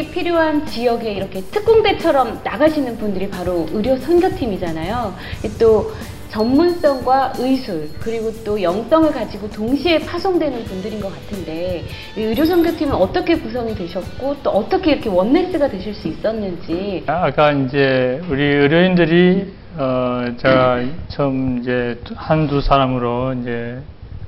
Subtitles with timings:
[0.00, 5.14] 혜택이 필요한 지역에 이렇게 특공대처럼 나가시는 분들이 바로 의료 선교팀이잖아요.
[5.58, 5.92] 또
[6.30, 11.84] 전문성과 의술 그리고 또 영성을 가지고 동시에 파송되는 분들인 것 같은데
[12.16, 18.20] 이 의료 선교팀은 어떻게 구성이 되셨고 또 어떻게 이렇게 원네스가 되실 수 있었는지 아까 이제
[18.30, 23.78] 우리 의료인들이 어 제가 처음 이제 두- 한두 사람으로 이제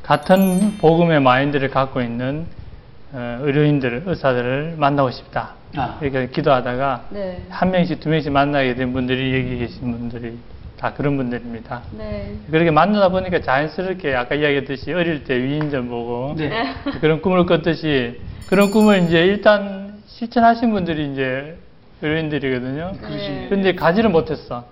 [0.03, 2.47] 같은 복음의 마인드를 갖고 있는
[3.15, 5.51] 어, 의료인들, 의사들을 만나고 싶다.
[5.77, 5.99] 아.
[6.01, 7.43] 이렇게 기도하다가 네.
[7.49, 10.37] 한 명씩 두 명씩 만나게 된 분들이 여기 계신 분들이
[10.79, 11.83] 다 그런 분들입니다.
[11.97, 12.35] 네.
[12.51, 16.75] 그렇게 만나다 보니까 자연스럽게 아까 이야기했듯이 어릴 때 위인전 보고 네.
[17.01, 21.57] 그런 꿈을 꿨듯이 그런 꿈을 이제 일단 실천하신 분들이 이제
[22.03, 22.93] 의료인들이거든요.
[23.01, 23.47] 네.
[23.49, 24.65] 근데 가지를 못했어.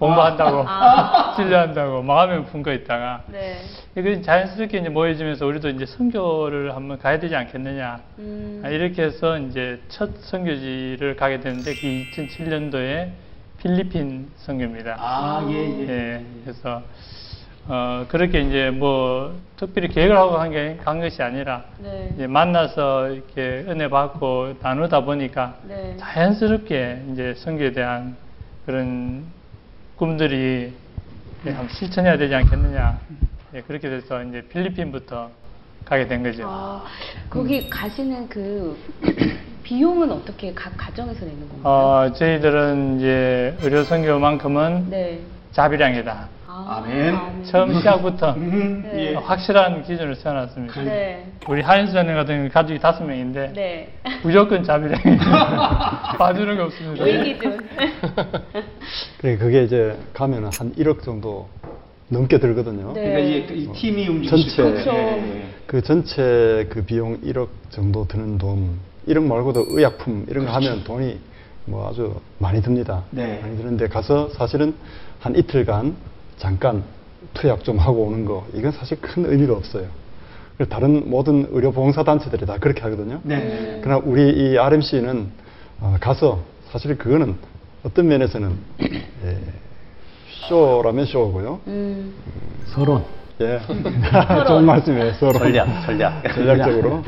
[0.00, 1.34] 공부한다고, 아.
[1.36, 3.22] 진료한다고, 마음에 품고 있다가.
[3.30, 3.58] 네.
[3.94, 8.00] 그 자연스럽게 이제 모여지면서 우리도 이제 선교를 한번 가야 되지 않겠느냐.
[8.18, 8.62] 음.
[8.64, 13.10] 아, 이렇게 해서 이제 첫 선교지를 가게 되는데 그 2007년도에
[13.58, 14.96] 필리핀 선교입니다.
[14.98, 15.88] 아, 예, 예.
[15.88, 16.82] 예, 그래서
[17.68, 22.10] 어, 그렇게 이제 뭐 특별히 계획을 하고 한 게 간 것이 아니라 네.
[22.14, 25.94] 이제 만나서 이렇게 은혜 받고 나누다 보니까 네.
[25.98, 28.16] 자연스럽게 이제 선교에 대한
[28.64, 29.24] 그런
[30.00, 30.72] 꿈들이
[31.44, 32.98] 예, 한번 실천해야 되지 않겠느냐.
[33.54, 35.30] 예, 그렇게 돼서 이제 필리핀부터
[35.84, 36.44] 가게 된 거죠.
[36.46, 36.84] 아,
[37.28, 38.78] 거기 가시는 그
[39.62, 41.62] 비용은 어떻게 각 가정에서 내는 건가요?
[41.64, 45.20] 어, 저희들은 이제 의료 선교만큼은 네.
[45.52, 46.28] 자비량이다.
[46.66, 47.44] 아, 아멘.
[47.44, 49.10] 처음 시작부터 음, 네.
[49.10, 49.14] 예.
[49.14, 50.82] 확실한 기준을 세워놨습니다.
[50.82, 51.26] 네.
[51.48, 53.92] 우리 하인수장님 같은 경우 가족이 다섯 명인데 네.
[54.22, 55.18] 무조건 자비량이
[56.18, 57.04] 봐주는 거 없습니다.
[57.04, 57.58] 오이 기준.
[59.18, 61.48] 그래 그게 이제 가면은 한 1억 정도
[62.08, 62.92] 넘게 들거든요.
[62.92, 63.00] 네.
[63.00, 64.90] 그러니까 이게 이 팀이 움직이실 전체 그렇죠.
[64.98, 65.44] 예, 예.
[65.66, 68.78] 그 전체 그 비용 1억 정도 드는 돈,
[69.08, 71.18] 1억 말고도 의약품 이런 거 하면 돈이
[71.66, 73.04] 뭐 아주 많이 듭니다.
[73.10, 73.38] 네.
[73.40, 74.74] 많이 드는데 가서 사실은
[75.20, 76.09] 한 이틀간
[76.40, 76.82] 잠깐
[77.34, 79.86] 투약 좀 하고 오는 거 이건 사실 큰 의미가 없어요.
[80.68, 83.20] 다른 모든 의료 봉사 단체들이 다 그렇게 하거든요.
[83.22, 83.78] 네.
[83.82, 85.28] 그러나 우리 이 RMC는
[85.80, 86.40] 어, 가서
[86.70, 87.36] 사실 그거는
[87.82, 89.38] 어떤 면에서는 예,
[90.48, 91.60] 쇼라면 쇼고요.
[91.66, 92.14] 음.
[92.66, 93.04] 서론.
[93.40, 93.60] 예.
[94.46, 95.12] 좋은 말씀이에요.
[95.14, 95.38] 서론.
[95.38, 96.22] 전략, 전략.
[96.34, 97.02] 전략적으로.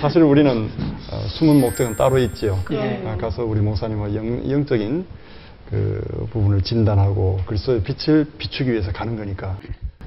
[0.00, 0.68] 사실 우리는
[1.12, 2.58] 어, 숨은 목적은 따로 있지요.
[2.72, 3.02] 예.
[3.06, 5.04] 아, 가서 우리 목사님과 영, 영적인
[5.70, 9.56] 그 부분을 진단하고 그리스도의 빛을 비추기 위해서 가는 거니까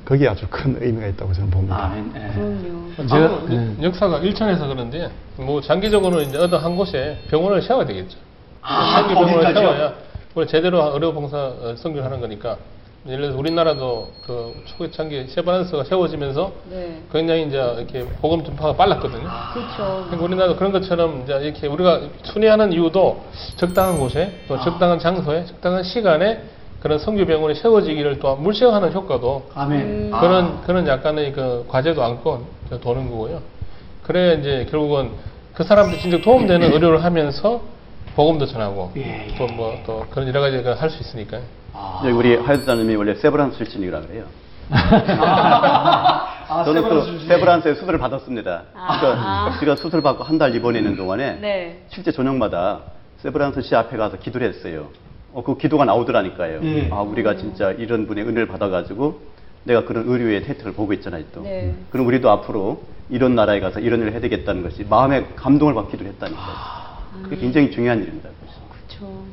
[0.05, 1.85] 거기에 아주 큰 의미가 있다고 저는 봅니다.
[1.85, 2.11] 아멘.
[2.15, 2.33] 예.
[2.33, 3.07] 그럼요.
[3.07, 8.17] 제가 아, 그 역사가 일천해서 그런데 뭐 장기적으로는 이제 어떤 한 곳에 병원을 세워야 되겠죠.
[8.63, 9.93] 아, 장기 병원을 거기까지요?
[10.33, 12.57] 세워야 제대로 의료봉사 어, 선교를 하는 거니까
[13.07, 17.01] 예를 들어서 우리나라도 그 초창기 세브란스가 세워지면서 네.
[17.11, 19.27] 굉장히 이제 이렇게 복음 전파가 빨랐거든요.
[19.53, 20.05] 그렇죠.
[20.05, 23.23] 그러니까 우리나라도 그런 것처럼 이제 이렇게 우리가 순회하는 이유도
[23.55, 26.43] 적당한 곳에 또 적당한 장소에 적당한 시간에
[26.79, 29.79] 그런 성교 병원이 세워지기를 또 물시하는 효과도 아멘.
[29.81, 30.11] 음.
[30.19, 32.45] 그런 그런 약간의 그 과제도 안고
[32.81, 33.41] 도는 거고요.
[34.03, 35.09] 그래야 이제 결국은
[35.55, 37.61] 그 사람들 진짜 도움되는 의료를 하면서
[38.15, 39.35] 복음도 전하고 예, 예.
[39.37, 41.41] 또뭐또 그런 여러 가지가 할수 있으니까요.
[41.73, 42.01] 아.
[42.03, 44.25] 여기 우리 하이드자님이 원래 세브란스 출신이라 그래요.
[44.69, 47.27] 아, 저는 세브란스 그.
[47.27, 48.63] 세브란스에 수술을 받았습니다.
[48.75, 48.99] 아.
[48.99, 49.57] 그러니까 아.
[49.59, 51.83] 제가 수술 받고 한 달 입원해 있는 동안에 네.
[51.89, 52.79] 실제 저녁마다
[53.19, 54.87] 세브란스 씨 앞에 가서 기도를 했어요.
[55.33, 56.59] 어, 그 기도가 나오더라니까요.
[56.63, 56.89] 예.
[56.91, 59.21] 아, 우리가 진짜 이런 분의 은혜를 받아가지고
[59.63, 61.43] 내가 그런 의료의 혜택을 보고 있잖아요, 또.
[61.43, 61.73] 네.
[61.91, 66.80] 그럼 우리도 앞으로 이런 나라에 가서 이런 일을 해야 되겠다는 것이 마음의 감동을 받기도 했다니까요.
[67.23, 68.29] 그게 굉장히 중요한 일입니다.
[68.87, 69.23] 그렇죠.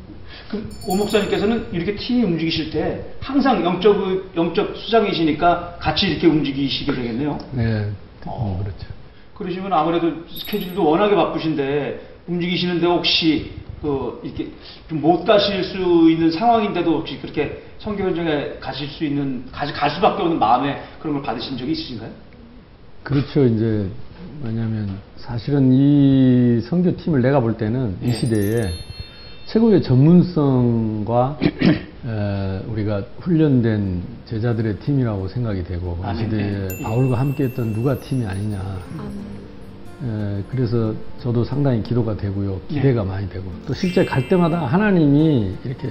[0.51, 7.39] 그 오 목사님께서는 이렇게 팀이 움직이실 때 항상 영적 영적 수장이시니까 같이 이렇게 움직이시게 되겠네요.
[7.53, 7.91] 네,
[8.25, 8.59] 어.
[8.63, 8.87] 그렇죠.
[9.35, 13.53] 그러시면 아무래도 스케줄도 워낙에 바쁘신데 움직이시는데 혹시
[13.83, 14.49] 그 이렇게
[14.89, 19.91] 좀 못 가실 수 있는 상황인데도 혹시 그렇게 성교 현장에 가실 수 있는 가시 갈
[19.91, 22.11] 수밖에 없는 마음에 그런 걸 받으신 적이 있으신가요?
[23.05, 23.45] 그렇죠.
[23.45, 23.89] 이제
[24.41, 28.13] 뭐냐면 사실은 이 선교팀을 내가 볼 때는 이 예.
[28.13, 28.71] 시대에
[29.47, 31.39] 최고의 전문성과
[32.07, 36.25] 에, 우리가 훈련된 제자들의 팀이라고 생각이 되고 이 아멘.
[36.25, 36.83] 시대에 예.
[36.83, 38.59] 바울과 함께했던 누가 팀이 아니냐.
[40.05, 42.61] 에, 그래서 저도 상당히 기도가 되고요.
[42.69, 45.91] 기대가 많이 되고 또 실제 갈 때마다 하나님이 이렇게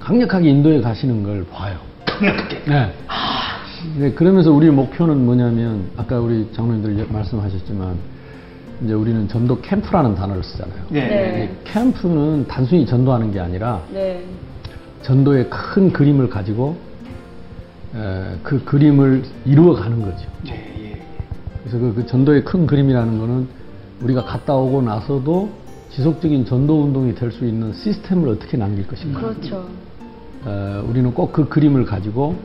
[0.00, 1.78] 강력하게 인도에 가시는 걸 봐요.
[2.04, 2.64] 강력하게.
[2.64, 2.92] 네.
[3.98, 7.96] 네, 그러면서 우리 목표는 뭐냐면 아까 우리 장로님들 말씀하셨지만
[8.84, 10.78] 이제 우리는 전도 캠프라는 단어를 쓰잖아요.
[10.90, 11.00] 네.
[11.08, 11.44] 네.
[11.44, 14.24] 이 캠프는 단순히 전도하는 게 아니라 네.
[15.02, 16.76] 전도의 큰 그림을 가지고
[17.94, 20.26] 에, 그 그림을 이루어가는 거죠.
[20.48, 21.02] 예, 예.
[21.62, 23.48] 그래서 그, 그 전도의 큰 그림이라는 거는
[24.02, 25.48] 우리가 갔다 오고 나서도
[25.90, 29.20] 지속적인 전도 운동이 될 수 있는 시스템을 어떻게 남길 것인가.
[29.20, 29.66] 그렇죠.
[30.44, 32.36] 어, 우리는 꼭 그 그림을 가지고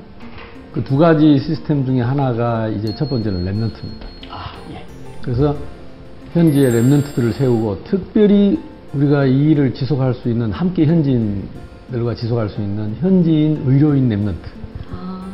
[0.73, 4.05] 그 두 가지 시스템 중에 하나가 이제 첫 번째는 랩런트입니다.
[4.29, 4.85] 아, 예.
[5.21, 5.55] 그래서
[6.33, 8.57] 현지에 랩런트들을 세우고 특별히
[8.93, 14.47] 우리가 이 일을 지속할 수 있는 함께 현지인들과 지속할 수 있는 현지인 의료인 랩런트.
[14.93, 15.25] 아,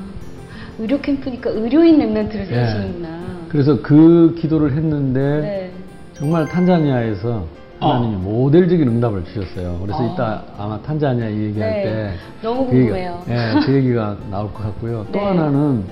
[0.79, 2.45] 의료 캠프니까 의료인 Remnant를 예.
[2.45, 3.17] 세우시는구나.
[3.49, 5.71] 그래서 그 기도를 했는데 네.
[6.13, 7.45] 정말 탄자니아에서
[7.79, 9.79] 하나님이 모델적인 응답을 주셨어요.
[9.81, 10.13] 그래서 어.
[10.13, 11.83] 이따 아마 탄자니아 얘기할 네.
[11.83, 13.23] 때 너무 그 궁금해요.
[13.29, 15.05] 예, 그 얘기가 나올 것 같고요.
[15.11, 15.25] 또 네.
[15.25, 15.83] 하나는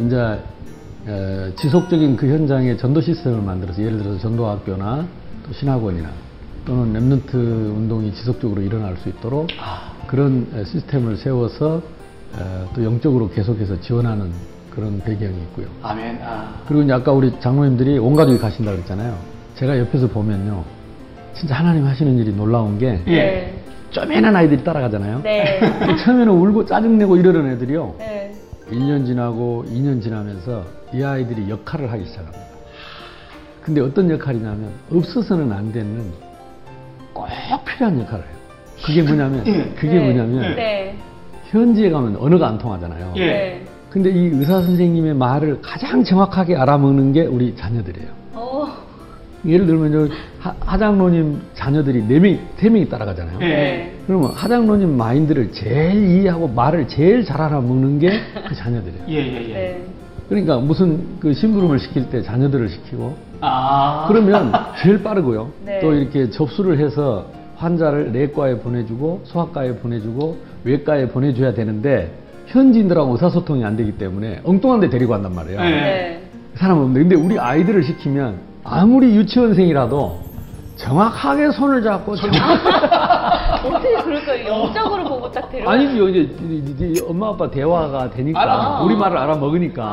[0.00, 0.38] 이제
[1.06, 5.06] 에, 지속적인 그 현장에 전도 시스템을 만들어서 예를 들어서 전도학교나
[5.46, 6.08] 또 신학원이나
[6.64, 9.48] 또는 Remnant 운동이 지속적으로 일어날 수 있도록
[10.06, 11.82] 그런 에, 시스템을 세워서
[12.38, 14.30] 에, 또 영적으로 계속해서 지원하는
[14.70, 15.66] 그런 배경이 있고요.
[15.82, 16.18] 아멘.
[16.22, 16.54] 아.
[16.66, 19.16] 그리고 이제 아까 우리 장로님들이 온 가족이 가신다 그랬잖아요.
[19.56, 20.64] 제가 옆에서 보면요.
[21.34, 23.54] 진짜 하나님 하시는 일이 놀라운 게 예.
[23.90, 25.20] 쪼매난 아이들이 따라가잖아요.
[25.22, 25.60] 네.
[26.04, 27.94] 처음에는 울고 짜증내고 이러는 애들이요.
[27.98, 28.32] 네.
[28.70, 30.64] 1년 지나고 2년 지나면서
[30.94, 32.40] 이 아이들이 역할을 하기 시작합니다.
[33.62, 36.10] 근데 어떤 역할이냐면 없어서는 안 되는
[37.12, 37.28] 꼭
[37.64, 38.34] 필요한 역할을 해요.
[38.84, 39.44] 그게 뭐냐면
[39.74, 40.00] 그게 네.
[40.00, 40.96] 뭐냐면 네.
[41.50, 43.12] 현지에 가면 언어가 안 통하잖아요.
[43.16, 43.26] 예.
[43.26, 43.66] 네.
[43.90, 48.21] 근데 이 의사 선생님의 말을 가장 정확하게 알아먹는 게 우리 자녀들이에요.
[49.44, 49.48] 어.
[49.48, 53.38] 예를 들면 저 하, 하장로님 자녀들이 네 명, 세 명이 따라가잖아요.
[53.40, 53.46] 예.
[53.46, 53.92] 네.
[54.06, 58.10] 그러면 하장로님 마인드를 제일 이해하고 말을 제일 잘 알아먹는 게
[58.48, 59.04] 그 자녀들이에요.
[59.08, 59.54] 예, 예, 예.
[59.54, 59.84] 네.
[60.28, 64.06] 그러니까 무슨 그 심부름을 시킬 때 자녀들을 시키고 아.
[64.08, 64.52] 그러면
[64.82, 65.50] 제일 빠르고요.
[65.64, 65.80] 네.
[65.80, 72.12] 또 이렇게 접수를 해서 환자를 내과에 보내주고 소아과에 보내주고 외과에 보내줘야 되는데
[72.46, 75.60] 현지인들하고 의사소통이 안 되기 때문에 엉뚱한 데 데리고 간단 말이에요.
[75.60, 75.70] 네.
[75.70, 76.22] 네.
[76.54, 80.20] 사람 없는데 근데 우리 아이들을 시키면 아무리 유치원생이라도
[80.76, 82.32] 정확하게 손을 잡고 정확-
[83.66, 84.46] 어떻게 그럴까요?
[84.48, 85.68] 영적으로 보고 딱 데려.
[85.70, 88.80] 아니죠 이제 이- 이- 이 엄마 아빠 대화가 되니까 알아.
[88.82, 89.88] 우리 말을 알아 먹으니까 아,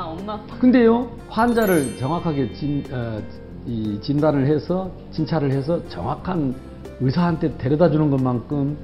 [0.00, 0.34] 아, 엄마.
[0.34, 0.56] 아빠.
[0.60, 3.20] 근데요 환자를 정확하게 진, 어,
[3.66, 6.54] 이 진단을 해서 진찰을 해서 정확한
[7.00, 8.76] 의사한테 데려다 주는 것만큼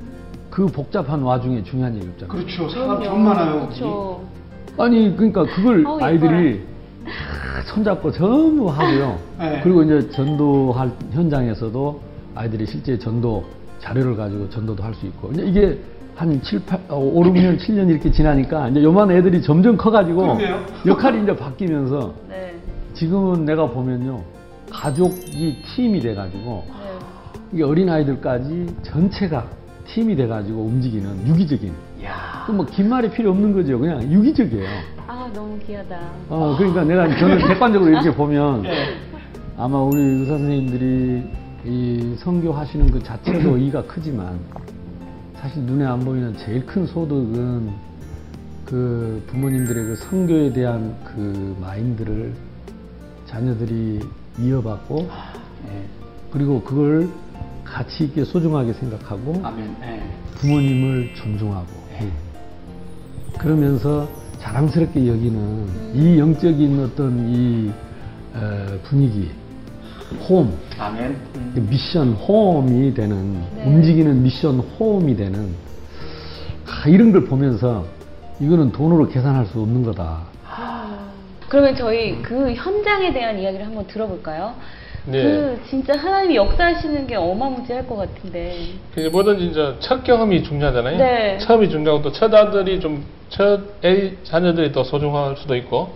[0.50, 2.28] 그 복잡한 와중에 중요한 일이 없잖아요.
[2.36, 2.68] 그렇죠.
[2.68, 3.60] 사람 좀 많아요.
[3.60, 4.20] 그렇죠.
[4.78, 6.69] 아니 그러니까 그걸 어우, 아이들이 다
[7.74, 9.18] 손잡고 전부 하고요.
[9.38, 9.60] 네.
[9.62, 12.00] 그리고 이제 전도할 현장에서도
[12.34, 13.44] 아이들이 실제 전도
[13.78, 15.78] 자료를 가지고 전도도 할 수 있고 이제 이게
[16.16, 20.38] 한 7, 8, 5, 6년, 7년 이렇게 지나니까 이제 요만 애들이 점점 커가지고.
[20.86, 22.54] 역할이 이제 바뀌면서 네.
[22.94, 24.22] 지금은 내가 보면요
[24.70, 26.74] 가족이 팀이 돼가지고 네.
[27.52, 29.46] 이게 어린 아이들까지 전체가
[29.86, 31.89] 팀이 돼가지고 움직이는 유기적인 야.
[32.46, 34.66] 그뭐 긴 말이 필요 없는 거죠 그냥 유기적이에요.
[35.06, 35.98] 아, 너무 귀하다.
[36.28, 38.96] 어 그러니까 내가 저는 객관적으로 이렇게 보면 예.
[39.56, 41.22] 아마 우리 의사 선생님들이
[41.64, 44.38] 이 선교 하시는 그 자체도 의의가 크지만
[45.34, 47.70] 사실 눈에 안 보이는 제일 큰 소득은
[48.64, 52.32] 그 부모님들의 그 선교에 대한 그 마인드를
[53.26, 54.00] 자녀들이
[54.38, 55.08] 이어받고
[55.68, 55.84] 예.
[56.30, 57.08] 그리고 그걸
[57.64, 59.76] 가치 있게 소중하게 생각하고 아멘.
[59.82, 60.02] 예.
[60.36, 61.79] 부모님을 존중하고
[63.38, 67.70] 그러면서 자랑스럽게 여기는 이 영적인 어떤 이
[68.34, 69.30] 어, 분위기
[70.28, 71.16] 홈 아멘.
[71.36, 71.68] 음.
[71.70, 73.64] 미션 홈이 되는 네.
[73.64, 75.54] 움직이는 미션 홈이 되는
[76.66, 77.84] 아, 이런 걸 보면서
[78.40, 80.30] 이거는 돈으로 계산할 수 없는 거다.
[81.50, 84.54] 그러면 저희 그 현장에 대한 이야기를 한번 들어볼까요?
[85.06, 85.22] 네.
[85.22, 88.56] 그 진짜 하나님이 역사하시는 게 어마무지할 것 같은데.
[88.94, 90.98] 그 뭐든지 이제 첫 경험이 중요하잖아요.
[90.98, 91.38] 네.
[91.38, 95.92] 처음이 중요하고 또 첫 아들이 좀 첫 애 자녀들이 더 소중할 수도 있고.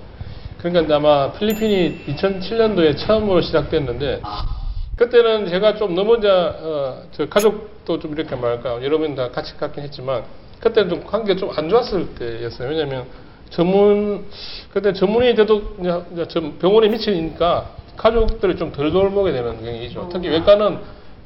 [0.58, 4.22] 그러니까 아마 필리핀이 2007년도에 처음으로 시작됐는데
[4.96, 9.82] 그때는 제가 좀 너무 이제 어, 저 가족도 좀 이렇게 말할까 여러분 다 같이 갔긴
[9.82, 10.22] 했지만
[10.60, 12.68] 그때는 좀 관계가 좀 안 좋았을 때였어요.
[12.70, 13.04] 왜냐면
[13.50, 14.24] 전문
[14.72, 15.76] 그때 전문의 돼도
[16.60, 20.08] 병원에 미치니까 가족들이 좀 덜 돌보게 되는 경향이죠.
[20.12, 20.78] 특히 외과는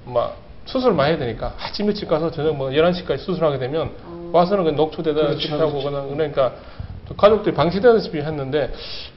[0.04, 3.90] 막 수술 많이 해야 되니까 아침 일찍 가서 저녁 뭐 11시까지 수술하게 되면
[4.32, 6.52] 와서는 그 녹초되다시피 그렇죠, 그냥 그러니까
[7.08, 8.70] 또 가족들이 방치되다시피 했는데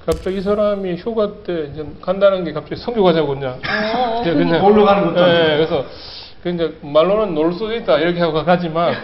[0.05, 3.59] 갑자기 이 사람이 휴가 때 이제 간다는 게 갑자기 성교 가자고 그냥
[3.95, 4.21] 어.
[4.23, 5.57] 그냥 그냥 놀러 가는 것도 예.
[5.57, 5.85] 그래서
[6.41, 8.95] 그 이제 말로는 놀 수도 있다 이렇게 하고 가지만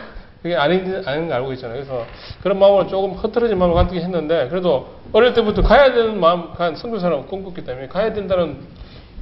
[0.47, 1.75] 그게 아닌 아닌 거 알고 있잖아요.
[1.77, 2.05] 그래서
[2.41, 7.27] 그런 마음을 조금 흐트러진 마음을 갖게 했는데 그래도 어릴 때부터 가야 되는 마음 간 성교사람
[7.27, 8.57] 꿈꿨기 때문에 가야 된다는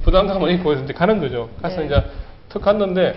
[0.04, 1.48] 부담감을 입고 이제 가는 거죠.
[1.60, 1.86] 가서 네.
[1.86, 2.02] 이제
[2.48, 3.16] 턱 갔는데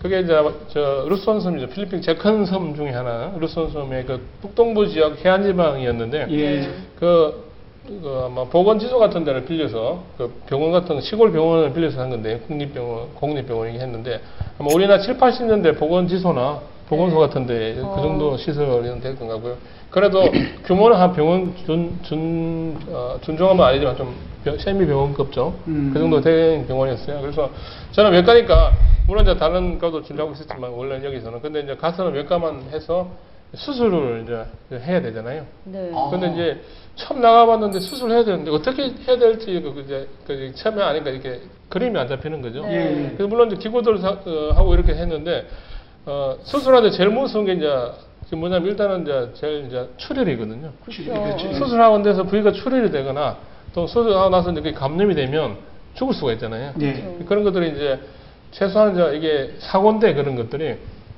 [0.00, 0.32] 그게 이제
[0.68, 1.66] 저 루손 섬이죠.
[1.70, 6.68] 필리핀 제일 큰 섬 중에 하나 루손 섬의 그 북동부 지역 해안 지방이었는데 예.
[7.00, 7.48] 그
[7.88, 13.14] 그 아마 보건지소 같은 데를 빌려서 그 병원 같은 시골 병원을 빌려서 한 건데 국립병원
[13.14, 14.20] 공립병원이긴 했는데
[14.58, 17.94] 아마 우리나라 7, 80년대 보건지소나 보건소 같은데 어.
[17.96, 19.56] 그 정도 시설이 될 건가 고요.
[19.90, 20.22] 그래도
[20.64, 24.14] 규모는 한 병원 준, 준, 어, 준종하면 아니지만 좀
[24.44, 25.54] 병- 세미 병원급죠.
[25.68, 25.90] 음.
[25.92, 27.20] 그 정도 된 병원이었어요.
[27.20, 27.50] 그래서
[27.92, 28.72] 저는 외과니까
[29.06, 33.08] 물론 이제 다른 과도 진료하고 있었지만 원래 여기서는 근데 이제 가서는 외과만 해서
[33.54, 35.44] 수술을 이제 해야 되잖아요.
[35.64, 35.90] 네.
[35.94, 36.08] 아.
[36.10, 36.60] 근데 이제
[36.96, 41.40] 처음 나가봤는데 수술해야 되는데 어떻게 해야 될지 그 이제 그 처음에 아니까 이렇게
[41.70, 42.60] 그림이 안 잡히는 거죠.
[42.62, 43.12] 네.
[43.16, 45.46] 그래서 물론 이제 기구들 사- 어, 하고 이렇게 했는데
[46.10, 47.68] 어, 수술하는데 제일 무서운 게 이제
[48.24, 50.72] 지금 뭐냐면 일단은 이제 제일 이제 출혈이거든요.
[51.22, 51.52] 그렇죠.
[51.52, 53.36] 수술하고 돼서 부위가 출혈이 되거나
[53.74, 55.56] 또 수술하고 나서 이제 그게 감염이 되면
[55.94, 56.72] 죽을 수가 있잖아요.
[56.76, 57.18] 네.
[57.26, 58.00] 그런 것들이 이제
[58.52, 60.76] 최소한 이제 이게 사고인데 그런 것들이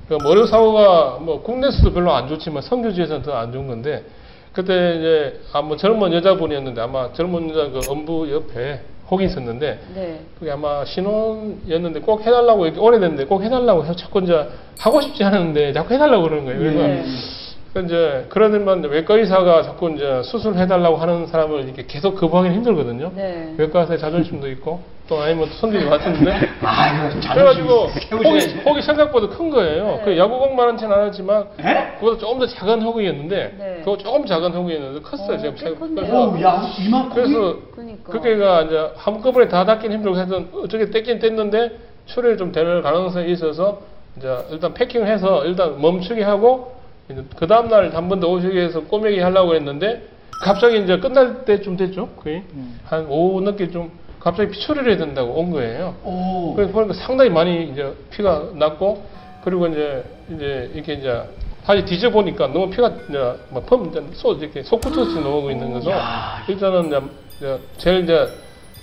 [0.09, 4.03] 그 머리 사고가 뭐 국내에서도 별로 안 좋지만 성교지에서는 더 안 좋은 건데
[4.51, 8.81] 그때 이제 아뭐 젊은 여자분이었는데 아마 젊은 여자 그 엄부 옆에
[9.11, 10.19] 혹이 있었는데 네.
[10.39, 14.47] 그게 아마 신혼이었는데 꼭 해달라고 이렇게 오래됐는데 꼭 해달라고 해서 자꾸 이제
[14.79, 16.59] 하고 싶지 않은데 자꾸 해달라고 그러는 거예요.
[16.59, 17.40] 그래서
[17.73, 17.81] 네.
[17.81, 23.11] 그 이제 그러면 외과 의사가 자꾸 이제 수술해달라고 하는 사람을 이렇게 계속 거부하기는 힘들거든요.
[23.15, 23.53] 네.
[23.57, 26.31] 외과 의사의 자존심도 있고 또 아니면 성격이 같은데
[26.63, 27.87] 아, 이거 자존심 그래가지고
[28.29, 28.59] 혹이.
[28.65, 29.85] 혹이 생각보다 큰 거예요.
[29.85, 30.01] 네.
[30.03, 31.95] 그 야구공만한테는 않았지만 에?
[31.99, 33.75] 그보다 조금 더 작은 혹이었는데 네.
[33.79, 35.49] 그거 조금 작은 혹이었는데 컸어요.
[35.49, 35.95] 어, 컸네요.
[35.95, 37.13] 그래서 오, 야, 이만큼.
[37.13, 38.11] 그래서 그러니까.
[38.11, 41.71] 그게가 이제 한꺼번에 다 닫긴 힘들고 해서 어떻게 뗐긴 뗐는데
[42.05, 43.79] 출혈이 좀될 가능성이 있어서
[44.17, 46.80] 이제 일단 패킹을 해서 일단 멈추게 하고
[47.35, 50.01] 그 다음 날 한 번 더 오시게 해서 꼬매기 하려고 했는데
[50.43, 52.43] 갑자기 이제 끝날 때쯤 됐죠 거의
[52.85, 55.95] 한 오후 늦게 좀 갑자기 피출혈이 된다고 온 거예요.
[56.03, 56.53] 오.
[56.55, 59.03] 그래서 보니까 상당히 많이 이제 피가 났고
[59.43, 60.03] 그리고 이제
[60.33, 61.23] 이제 이렇게 이제
[61.65, 65.91] 다시 뒤져 보니까 너무 피가 이제 막펌 이제 쏟 이렇게 솟구쳤이 나오고 있는 거죠.
[66.47, 67.01] 일단은 이제,
[67.37, 68.27] 이제 제일 이제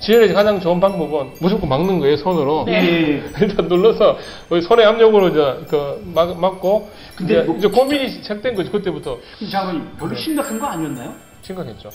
[0.00, 2.64] 지혈에 가장 좋은 방법은 무조건 막는 거예요 손으로.
[2.68, 3.22] 예.
[3.40, 4.16] 일단 눌러서
[4.48, 9.18] 우리 손의 압력으로 이제 그 막, 막고 근데 이제, 뭐- 이제 고민이 시작된 거죠 그때부터
[9.50, 11.12] 잠깐만, 별로 심각한 거 아니었나요?
[11.42, 11.90] 심각했죠.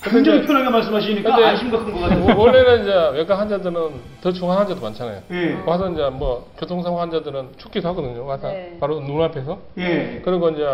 [0.00, 2.20] 굉장히 편하게 말씀하시니까 안 심각한 거 같아요.
[2.20, 3.74] 뭐 원래는 이제 외과 환자들은
[4.20, 5.22] 더 중한 환자도 많잖아요.
[5.32, 5.56] 예.
[5.66, 8.24] 와서 이제 뭐 교통사고 환자들은 죽기도 하거든요.
[8.24, 8.76] 와서 네.
[8.78, 9.58] 바로 눈앞에서.
[9.78, 10.22] 예.
[10.24, 10.64] 그리고 이제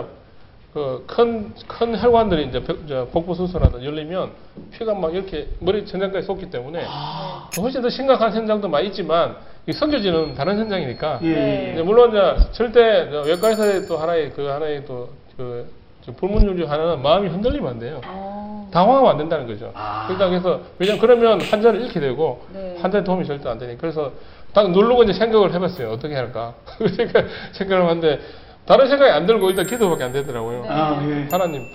[0.75, 4.31] 그큰큰 혈관들이 이제 복부 수술하다 열리면
[4.73, 7.49] 피가 막 이렇게 머리 전장까지 솟기 때문에 아.
[7.57, 9.37] 훨씬 더 심각한 현장도 많이 있지만
[9.69, 11.73] 이 성교지는 다른 현장이니까 예.
[11.75, 15.71] 이제 물론 이제 절대 저 외과에서의 또 하나의 그 하나의 또그
[16.17, 18.01] 불문율 하나는 마음이 흔들리면 안 돼요.
[18.07, 18.69] 어.
[18.73, 19.71] 당황하면 안 된다는 거죠.
[19.75, 20.09] 아.
[20.09, 22.77] 그러니까 그래서 왜냐면 그러면 환자를 잃게 되고 네.
[22.83, 24.11] 환자의 도움이 절대 안 되니까 그래서
[24.53, 25.93] 딱 누르고 이제 생각을 해봤어요.
[25.93, 26.55] 어떻게 할까?
[26.97, 28.21] 생각 생각을 하는데
[28.67, 30.65] 다른 생각이 안 들고 일단 기도밖에 안 되더라고요.
[30.69, 31.29] 아, 예.
[31.31, 31.67] 하나님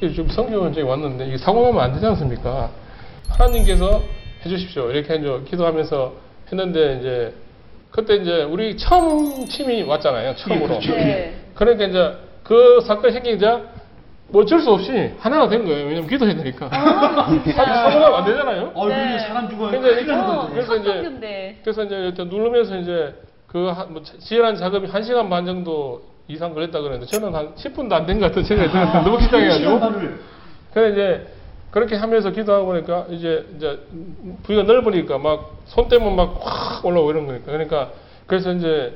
[0.00, 2.70] 이게 좀 성경 현장에 왔는데 이게 사고 나면 안 되지 않습니까?
[3.28, 4.02] 하나님께서
[4.44, 4.90] 해주십시오.
[4.90, 6.12] 이렇게 이제 기도하면서
[6.52, 7.34] 했는데 이제
[7.90, 10.36] 그때 이제 우리 처음 팀이 왔잖아요.
[10.36, 10.68] 처음으로.
[10.68, 10.94] 그렇죠.
[10.94, 11.34] 네.
[11.54, 13.60] 그러니까 이제 그 사건이 생기자
[14.28, 15.86] 뭐 어쩔 수 없이 하나가 된 거예요.
[15.88, 16.68] 왜냐면 기도해야 되니까.
[16.68, 18.70] 사실 사고 나면 안 되잖아요.
[18.74, 19.18] 어, 네.
[19.18, 19.72] 사람 죽어요.
[19.72, 20.48] 근데 큰일 나는 어.
[20.48, 21.56] 그래서 이제-.
[21.64, 23.14] 그래서 이제 누르면서 이제
[23.48, 28.06] 그 한, 뭐 지혈한 작업이 1시간 반 정도 이상 걸렸다 그랬는데 저는 한 10분도 안
[28.06, 29.80] 된 것 같은 생각이 들었는데 너무 긴장해가지고.
[29.80, 30.20] 반을.
[30.74, 31.26] 그래 이제
[31.70, 33.78] 그렇게 하면서 기도하고 보니까 이제 이제
[34.42, 37.90] 부위가 넓으니까 막손 떼면 막확 올라오고 이런 거니까 그러니까
[38.26, 38.94] 그래서 이제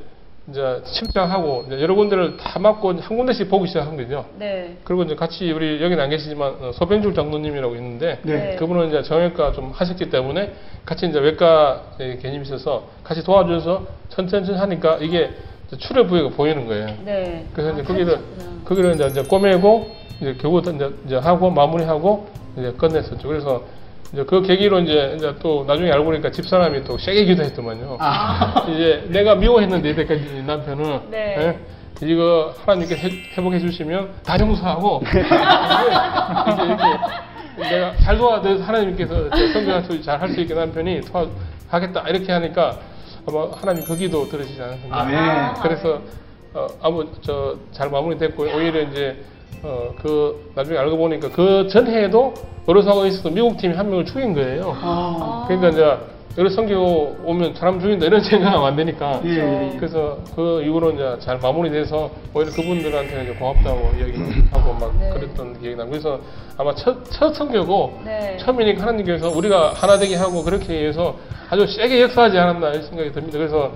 [0.50, 4.26] 이제 침착하고 이제 여러 군데를 다 맞고 한 군데씩 보기 시작한 거죠.
[4.38, 4.76] 네.
[4.84, 8.56] 그리고 이제 같이 우리 여기는 안 계시지만 어, 소병줄 장로님이라고 있는데 네.
[8.56, 10.52] 그분은 이제 정형외과 좀 하셨기 때문에
[10.84, 15.30] 같이 이제 외과 개념이 있어서 같이 도와줘서 천천히 하니까 이게
[15.78, 16.86] 출혈 부위가 보이는 거예요.
[17.04, 17.44] 네.
[17.52, 18.18] 그래서 이제 아, 거기를.
[18.64, 19.86] 거기를 이제, 이제 꼬매고
[20.20, 23.26] 이제 겨우 이제, 이제 하고 마무리하고 이제 끝냈었죠.
[23.28, 23.62] 그래서
[24.12, 27.96] 이제 그 계기로 이제, 이제 또 나중에 알고 보니까 집사람이 또 세게 기도 했더만요.
[28.00, 28.64] 아.
[28.68, 31.36] 이제 내가 미워했는데 이때까지 남편은 네.
[31.38, 32.06] 예?
[32.06, 35.20] 이거 하나님께 회- 회복해 주시면 다 용서하고 이제,
[36.52, 39.14] 이제 이렇게 내가 잘 도와줘서 하나님께서
[39.52, 42.78] 성경한 소리 잘할 수 있게 남편이 도와하겠다 이렇게 하니까
[43.26, 45.00] 아마 하나님 그 기도 들으시지 않았습니까?
[45.00, 45.54] 아멘.
[45.62, 46.00] 그래서
[46.54, 49.16] 어, 아무 저 잘 마무리됐고 오히려 이제
[49.62, 52.34] 어, 그 나중에 알고 보니까 그 전해에도
[52.82, 54.76] 사고가 있어서 미국 팀이 한 명을 죽인 거예요.
[54.80, 55.44] 아.
[55.48, 55.98] 그러니까 이제
[56.36, 59.20] 여러 성교 오면 사람 죽인다 이런 생각하면 안 되니까.
[59.24, 59.76] 예.
[59.76, 65.10] 그래서 그 이후로 이제 잘 마무리돼서 오히려 그분들한테는 이제 고맙다고 이야기하고 막 네.
[65.10, 66.18] 그랬던 기억이 나고 그래서
[66.58, 68.36] 아마 첫, 첫 성교고 네.
[68.38, 71.14] 처음이니까 하나님께서 우리가 하나 되게 하고 그렇게 해서
[71.50, 73.38] 아주 세게 역사하지 않았나 이런 생각이 듭니다.
[73.38, 73.70] 그래서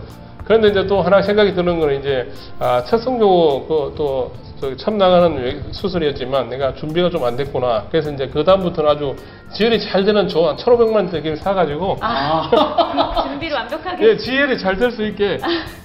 [0.45, 4.33] 그런데 이제 또 하나 생각이 드는 거는 이제 아, 첫 성교 그또
[4.77, 7.85] 처음 나가는 외- 수술이었지만 내가 준비가 좀 안 됐구나.
[7.91, 9.15] 그래서 이제 그 다음부터는 아주
[9.53, 12.49] 지혈이 잘 되는 좋은 1,500만 대기를 사가지고 아,
[13.29, 14.09] 준비를 완벽하게.
[14.09, 15.39] 예, 지혈이 잘 될 수 있게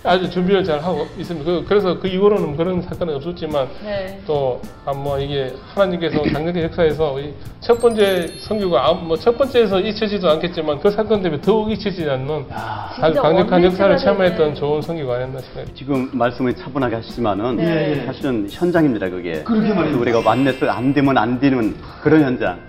[0.03, 1.46] 아주 준비를 잘 하고 있습니다.
[1.50, 4.20] 그, 그래서 그 이후로는 그런 사건은 없었지만 네.
[4.27, 10.30] 또, 아, 뭐, 이게 하나님께서 장례의 역사에서 이첫 번째 성교가, 아, 뭐, 첫 번째에서 잊혀지도
[10.30, 14.56] 않겠지만 그 사건 때문에 더욱 잊혀지지 않는 아주 진짜 강력한 역사를 체험했던.
[14.56, 15.65] 좋은 성교가 아니었나 싶어요.
[15.74, 18.03] 지금 말씀을 차분하게 하시지만은 네.
[18.06, 19.43] 사실은 현 장입니다 그게.
[19.43, 20.00] 그러게 말입니다.
[20.00, 22.60] 우리가 완내스 안 되면 안 되는 그런 현장.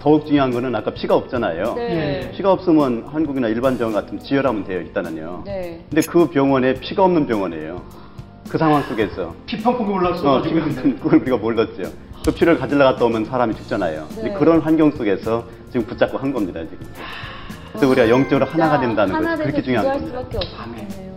[0.00, 1.74] 더욱 중요한 거는 아까 피가 없잖아요.
[1.74, 2.30] 네.
[2.34, 5.42] 피가 없으면 한국이나 일반 병원 같으면 지혈하면 돼요 일단은요.
[5.46, 5.84] 네.
[5.88, 7.82] 근데 그 병원에 피가 없는 병원이에요.
[8.50, 10.64] 그 상황 속에서 피펑펑이 올라서 어, 피가.
[11.02, 11.90] 그걸 우리가 몰랐죠.
[12.24, 14.06] 그 피를 가지러 갔다 오면 사람이 죽잖아요.
[14.22, 14.32] 네.
[14.34, 16.86] 그런 환경 속에서 지금 붙잡고 한 겁니다 지금.
[17.70, 20.18] 그래서 우리가 영적으로 하나가 된다는 것이 그렇게 중요한 겁니다.
[20.18, 21.07] 수밖에 없겠네요.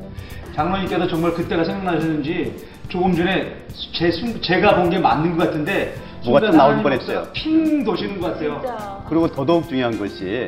[0.55, 2.55] 장로님께서 정말 그때가 생각나시는지
[2.89, 3.55] 조금 전에
[3.93, 7.25] 제 순- 제가 본 게 맞는 것 같은데 뭐가 나올 뻔했어요.
[7.33, 8.59] 핑 도시는 것 같아요.
[8.61, 9.05] 진짜.
[9.09, 10.47] 그리고 더더욱 중요한 것이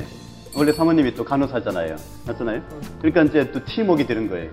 [0.55, 1.95] 원래 사모님이 또 간호사잖아요.
[2.27, 2.61] 맞잖아요?
[3.01, 4.51] 그러니까 이제 또 팀워크가 되는 거예요.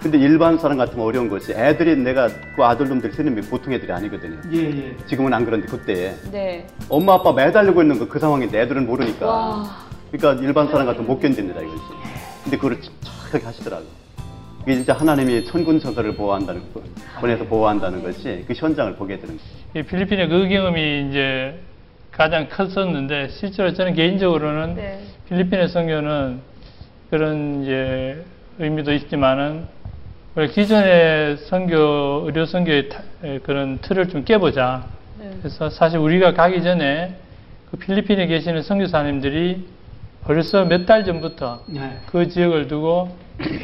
[0.00, 4.38] 근데 일반 사람 같으면 어려운 것이 애들이 내가 그 아들놈들 쓰는 게 보통 애들이 아니거든요.
[4.52, 4.96] 예, 예.
[5.06, 6.66] 지금은 안 그런데 그때 네.
[6.88, 9.26] 엄마 아빠 매달리고 있는 거 그 상황인데 애들은 모르니까.
[9.26, 9.76] 와.
[10.12, 11.82] 그러니까 일반 사람 같으면 못 견딥니다 이것이.
[12.44, 14.03] 근데 그걸 정확하게 하시더라고요.
[14.64, 16.82] 이게 진짜 하나님이 천군 천사를 보호한다는 거,
[17.20, 19.50] 보내서 보호한다는 것이 그 현장을 보게 되는 거예요.
[19.74, 21.54] 이 필리핀의 그 경험이 이제
[22.10, 25.00] 가장 컸었는데 실제로 저는 개인적으로는 네.
[25.28, 26.40] 필리핀의 선교는
[27.10, 28.24] 그런 이제
[28.58, 29.66] 의미도 있지만은
[30.34, 34.86] 우리 기존의 선교 의료 선교의 타- 에, 그런 틀을 좀 깨보자.
[35.18, 35.30] 네.
[35.40, 37.14] 그래서 사실 우리가 가기 전에
[37.70, 39.66] 그 필리핀에 계시는 선교사님들이
[40.26, 42.00] 벌써 몇 달 전부터 네.
[42.06, 43.16] 그 지역을 두고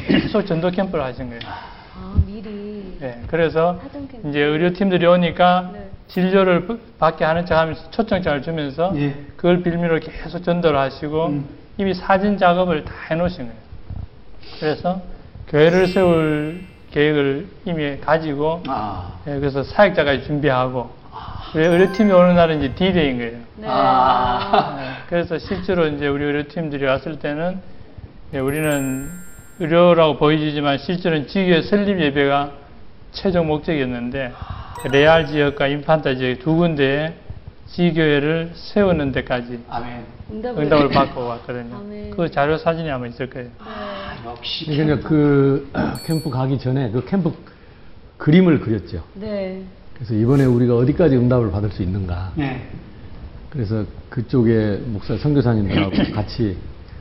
[0.07, 1.41] 계속 전도 캠프를 하신 거예요.
[1.45, 2.97] 아, 미리.
[2.99, 3.79] 네, 그래서.
[4.29, 5.89] 이제 의료팀들이 오니까 네.
[6.07, 9.15] 진료를 부- 받게 하는 척 하면서 초청장을 주면서 예.
[9.37, 11.45] 그걸 빌미로 계속 전도를 하시고 음.
[11.77, 13.61] 이미 사진 작업을 다 해놓으신 거예요.
[14.59, 15.01] 그래서
[15.47, 19.13] 교회를 세울 계획을 이미 가지고 아.
[19.27, 20.89] 예, 그래서 사역자까지 준비하고
[21.53, 23.37] 왜 의료팀이 오는 날은 이제 D-Day인 거예요.
[23.57, 23.67] 네.
[23.67, 24.77] 아.
[24.79, 27.59] 예, 그래서 실제로 이제 우리 의료팀들이 왔을 때는
[28.33, 29.09] 예, 우리는
[29.59, 32.51] 의료라고 보이지만 실제로는 지교의 설립 예배가
[33.11, 34.31] 최종 목적이었는데
[34.91, 37.13] 레알 지역과 인판타 지역 두 군데에
[37.67, 40.05] 지교회를 세우는 데까지 아멘.
[40.31, 41.75] 응답을, 응답을 받고 왔거든요.
[41.75, 42.11] 아멘.
[42.11, 43.49] 그 자료 사진이 아마 있을 거예요.
[43.59, 44.65] 아, 역시.
[44.65, 45.69] 그러니까 그
[46.07, 47.33] 캠프 가기 전에 그 캠프
[48.17, 49.03] 그림을 그렸죠.
[49.15, 49.63] 네.
[50.01, 52.31] 그래서 이번에 우리가 어디까지 응답을 받을 수 있는가.
[52.35, 52.67] 네.
[53.51, 56.57] 그래서 그쪽에 목사 선교사님들하고 같이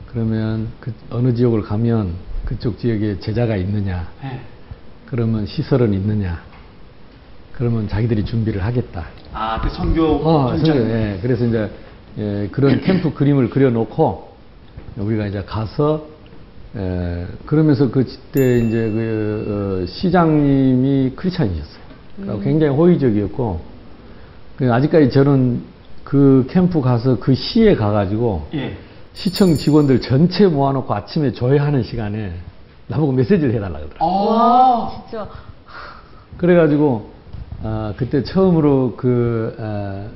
[0.07, 2.13] 그러면 그 어느 지역을 가면
[2.45, 4.07] 그쪽 지역에 제자가 있느냐.
[4.23, 4.41] 네.
[5.07, 6.43] 그러면 시설은 있느냐.
[7.55, 9.07] 그러면 자기들이 준비를 하겠다.
[9.33, 10.55] 아, 그 선교 어.
[10.59, 11.19] 선교, 예.
[11.23, 11.71] 그래서 이제
[12.19, 14.29] 예, 그런 캠프 그림을 그려놓고
[14.99, 16.07] 우리가 이제 가서
[16.77, 21.80] 에, 그러면서 그때 이제 그 어, 시장님이 크리스찬이셨어요.
[22.21, 23.61] 그러니까 굉장히 호의적이었고
[24.57, 25.63] 그 아직까지 저는
[26.05, 28.77] 그 캠프 가서 그 시에 가가지고 예.
[29.13, 32.33] 시청 직원들 전체 모아놓고 아침에 조회하는 시간에
[32.89, 34.31] 나보고 메시지를 해달라 그러더라고요.
[34.31, 35.03] 아.
[35.09, 35.29] 진짜.
[36.37, 37.11] 그래가지고
[37.63, 40.07] 아, 그때 처음으로 그 아,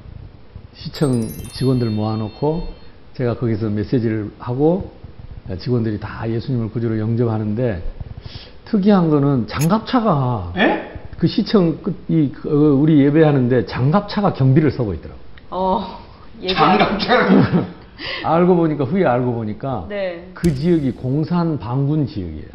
[0.74, 2.66] 시청 직원들 모아놓고
[3.14, 4.90] 제가 거기서 메시지를 하고
[5.48, 7.82] 아, 직원들이 다 예수님을 구주로 영접하는데
[8.64, 10.93] 특이한 거는 장갑차가 예?
[11.24, 15.18] 그 시청 끝, 이, 그, 어, 우리 예배하는데 장갑차가 경비를 서고 있더라고.
[15.48, 15.98] 어.
[16.42, 16.52] 예배.
[16.52, 17.40] 장갑차로.
[18.24, 20.28] 알고 보니까 후에 알고 보니까 네.
[20.34, 22.48] 그 지역이 공산 반군 지역이에요.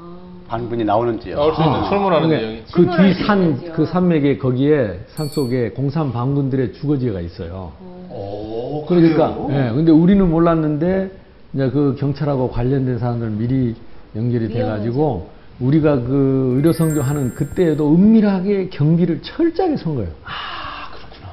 [0.00, 0.16] 아.
[0.48, 1.36] 반군이 나오는 지역.
[1.36, 2.64] 나올 수 있는 출몰하는 그러니까.
[2.64, 3.76] 그 출몰할 뒤수 산, 지역.
[3.76, 7.70] 그 산맥에 거기에 산 속에 공산 반군들의 주거지가 있어요.
[8.10, 9.36] 오, 그러니까?
[9.50, 11.12] 예, 근데 우리는 몰랐는데,
[11.54, 13.76] 이제 그 경찰하고 관련된 사람들 미리
[14.16, 20.10] 연결이 돼가지고, 우리가 그 의료 선교하는 그때에도 은밀하게 경비를 철저하게 선 거예요.
[20.24, 21.28] 아, 그렇구나.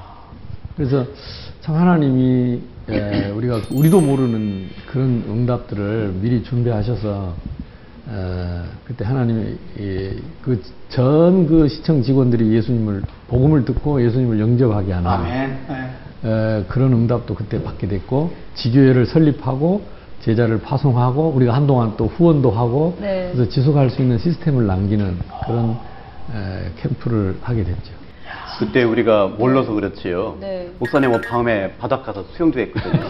[0.76, 1.06] 그래서
[1.62, 7.36] 참 하나님이, 예, 우리가, 우리도 모르는 그런 응답들을 미리 준비하셔서,
[8.08, 9.58] 어, 그때 하나님이
[10.42, 15.58] 그전 그 시청 직원들이 예수님을 복음을 듣고 예수님을 영접하게 하는 아멘.
[15.70, 16.30] 예.
[16.30, 19.95] 에, 그런 응답도 그때 받게 됐고 지교회를 설립하고
[20.26, 23.30] 제자를 파송하고 우리가 한동안 또 후원도 하고 네.
[23.32, 25.78] 그래서 지속할 수 있는 시스템을 남기는 그런
[26.34, 27.94] 에, 캠프를 하게 됐죠.
[28.58, 30.38] 그때 우리가 몰라서 그렇지요.
[30.40, 30.72] 네.
[30.80, 33.02] 목사님 뭐 밤에 바닷 가서 수영도 했거든요.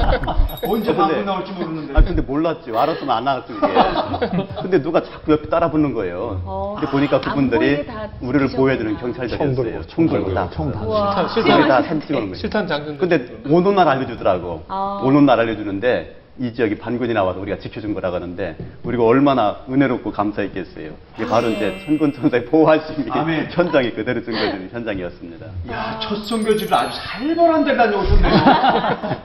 [0.66, 1.92] 언제 근데- 방송 나올지 모르는데.
[1.94, 2.78] 아 근데 몰랐죠.
[2.78, 4.46] 알았으면 안 나갔죠 이게.
[4.62, 6.40] 근데 누가 자꾸 옆에 따라 붙는 거예요.
[6.46, 6.76] 어.
[6.78, 7.84] 근데 보니까 안 그분들이
[8.22, 8.48] 우리를.
[8.56, 9.82] 보호해주는 총 경찰들이었어요.
[9.88, 10.48] 총 들고 총 다.
[10.50, 11.28] 총 다.
[11.34, 12.34] 실탄.
[12.34, 12.96] 실탄 장전.
[12.96, 14.62] 근데 오는 날 알려주더라고.
[14.68, 15.02] 아.
[15.04, 20.92] 오는 날 알려주는데 이 지역이 반군이 나와서 우리가 지켜준 거라 그러는데 우리가 얼마나 은혜롭고 감사했겠어요.
[21.16, 21.56] 이게 바로 네.
[21.56, 23.48] 이제 천군 천사의 보호하심이 아멘.
[23.52, 25.46] 현장에 그대로 증거되는 현장이었습니다.
[25.70, 28.32] 야, 첫 선교지를 아주 살벌한 데 다녀오셨네요.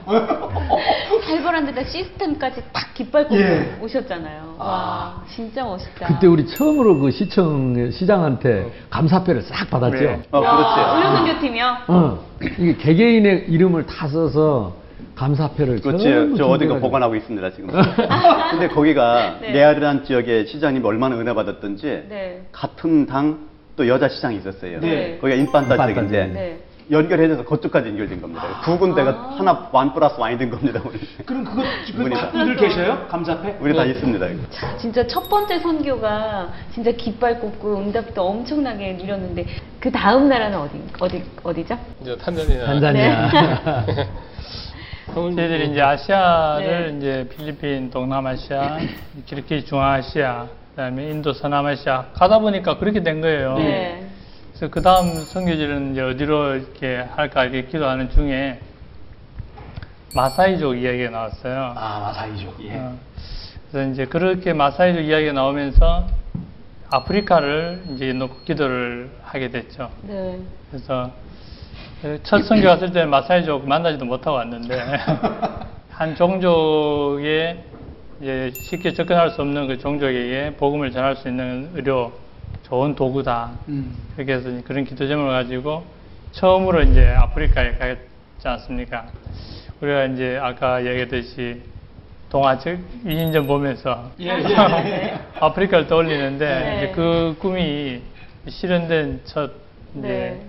[1.24, 3.78] 살벌한 데다 시스템까지 딱 깃발 꽂고 예.
[3.80, 4.56] 오셨잖아요.
[4.58, 6.08] 와, 진짜 멋있다.
[6.08, 9.96] 그때 우리 처음으로 그 시청 시장한테 감사패를 싹 받았죠.
[9.98, 10.22] 네.
[10.30, 10.96] 어, 그렇죠.
[10.96, 11.76] 의료선교팀이요?
[11.88, 12.18] 어,
[12.58, 14.76] 이게 개개인의 이름을 다 써서
[15.18, 16.04] 감사패를 그렇지.
[16.04, 16.80] 저 어딘가 준비해가지고.
[16.80, 17.68] 보관하고 있습니다, 지금.
[18.50, 19.52] 근데 거기가 네.
[19.52, 22.42] 네아르란 지역의 시장님이 얼마나 은혜 받았던지 네.
[22.52, 24.80] 같은 당 또 여자 시장이 있었어요.
[24.80, 25.18] 네.
[25.20, 26.58] 거기가 인판다 인판다 지역인데 네.
[26.90, 28.60] 연결해줘서 그쪽까지 연결된 겁니다.
[28.64, 29.36] 두 군데가 아.
[29.38, 30.82] 하나 완 플러스 완이 된 겁니다.
[30.84, 30.98] 우리.
[31.24, 31.62] 그럼 그거
[32.32, 33.06] 분들 계셔요?
[33.08, 33.58] 감사패?
[33.60, 34.26] 우리 다 있습니다.
[34.26, 34.42] 이거.
[34.50, 39.46] 자, 진짜 첫 번째 선교가 진짜 깃발 꽂고 응답도 엄청나게 누렸는데
[39.78, 41.78] 그 다음 나라는 어디 어디 어디죠?
[42.02, 42.66] 이제 탄자니아.
[42.66, 43.86] 탄자니아.
[45.14, 46.96] 저희들이 이제 아시아를 네.
[46.98, 48.78] 이제 필리핀, 동남아시아,
[49.30, 53.56] 이렇게 중앙아시아, 그다음에 인도, 서남아시아 가다 보니까 그렇게 된 거예요.
[53.58, 54.06] 네.
[54.50, 58.60] 그래서 그 다음 선교지는 이제 어디로 이렇게 할까 이렇게 기도하는 중에
[60.14, 61.74] 마사이족 이야기가 나왔어요.
[61.76, 62.64] 아, 마사이족.
[62.64, 62.76] 예.
[62.76, 62.96] 어,
[63.70, 66.06] 그래서 이제 그렇게 마사이족 이야기가 나오면서
[66.90, 69.90] 아프리카를 이제 놓고 기도를 하게 됐죠.
[70.02, 70.38] 네.
[70.70, 71.10] 그래서
[72.22, 74.78] 첫 선교 갔을 때는 마사이족 만나지도 못하고 왔는데
[75.90, 77.64] 한 종족에
[78.20, 82.12] 이제 쉽게 접근할 수 없는 그 종족에게 복음을 전할 수 있는 의료
[82.64, 83.50] 좋은 도구다.
[83.68, 83.96] 음.
[84.14, 85.84] 그렇게 해서 그런 기도 제목을 가지고
[86.32, 87.98] 처음으로 이제 아프리카에 갔지
[88.44, 89.06] 않습니까?
[89.80, 91.62] 우리가 이제 아까 얘기했듯이
[92.30, 95.18] 동화책 2년 전 보면서 예, 예, 예.
[95.40, 96.76] 아프리카를 떠올리는데 네.
[96.76, 98.02] 이제 그 꿈이
[98.46, 99.50] 실현된 첫
[99.96, 100.47] 이제 네.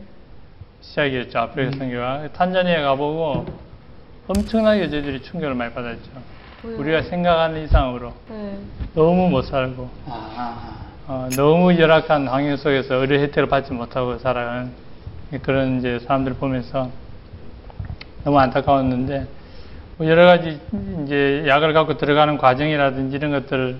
[0.81, 3.45] 시작이었죠 아프리카 선교가 탄자니아 가보고
[4.27, 5.99] 엄청나게 저희들이 충격을 많이 받았죠.
[6.63, 6.79] 왜요?
[6.79, 8.59] 우리가 생각하는 이상으로 네.
[8.93, 10.75] 너무 못 살고 아,
[11.07, 14.71] 어, 너무 열악한 환경 속에서 의료 혜택을 받지 못하고 살아가는
[15.41, 16.91] 그런 이제 사람들을 보면서
[18.23, 19.27] 너무 안타까웠는데
[19.97, 20.59] 뭐 여러 가지
[21.03, 23.79] 이제 약을 갖고 들어가는 과정이라든지 이런 것들을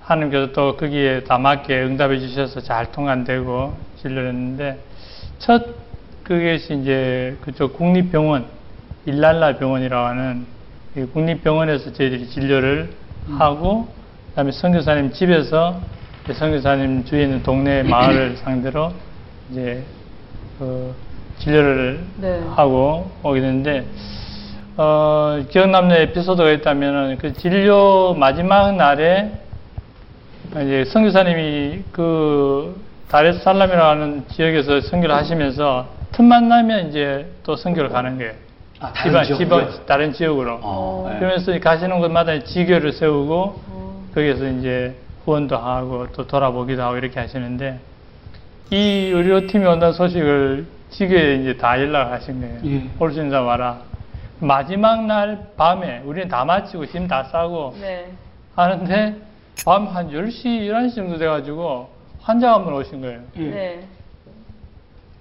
[0.00, 4.82] 하나님께서 또 거기에 다 맞게 응답해 주셔서 잘 통과되고 진료를 했는데
[5.38, 5.89] 첫
[6.24, 8.46] 그것이 이제 그쪽 국립병원
[9.06, 10.46] 일랄라 병원이라고 하는
[10.96, 12.90] 이 국립병원에서 저희들이 진료를
[13.38, 13.88] 하고
[14.30, 15.80] 그다음에 선교사님 집에서
[16.32, 18.92] 선교사님 주위에 있는 동네 마을을 상대로
[19.50, 19.84] 이제
[20.58, 20.94] 그
[21.38, 22.40] 진료를 네.
[22.54, 23.86] 하고 오게 됐는데
[24.76, 29.32] 어, 기억 남는 에피소드가 있다면은 그 진료 마지막 날에
[30.50, 38.32] 이제 선교사님이 그 다레살람이라고 하는 지역에서 선교를 하시면서 틈만 나면 이제 또 선교를 가는 거예요.
[38.80, 39.38] 아, 다른 지방?
[39.38, 40.58] 지방, 다른 지역으로.
[40.62, 41.18] 어, 네.
[41.18, 43.34] 그러면서 가시는 곳마다 지교를 세우고
[43.68, 44.04] 어.
[44.14, 44.94] 거기에서 이제
[45.24, 47.78] 후원도 하고 또 돌아보기도 하고 이렇게 하시는데
[48.70, 52.58] 이 의료팀이 온다는 소식을 지교에 이제 다 연락하신 거예요.
[52.64, 52.90] 예.
[52.98, 53.78] 올수 있는 사람 와라.
[54.40, 58.10] 마지막 날 밤에 우리는 다 마치고 짐 다 싸고 네.
[58.56, 59.16] 하는데
[59.64, 61.90] 밤 한 10시, 11시 정도 돼가지고
[62.22, 63.20] 환자가 한분 오신 거예요.
[63.36, 63.40] 예.
[63.42, 63.80] 네.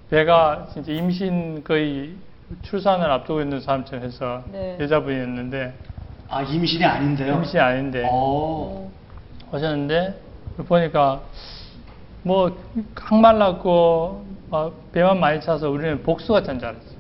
[0.09, 2.15] 배가 진짜 임신 거의
[2.63, 4.75] 출산을 앞두고 있는 사람처럼 해서 네.
[4.79, 5.73] 여자분이었는데
[6.29, 7.35] 아, 임신이 아닌데요?
[7.35, 8.91] 임신이 아닌데 어.
[9.51, 10.19] 오셨는데
[10.67, 11.21] 보니까
[12.23, 12.57] 뭐
[12.95, 16.99] 항말랐고 막 배만 많이 차서 우리는 복수가 찬줄 알았어요.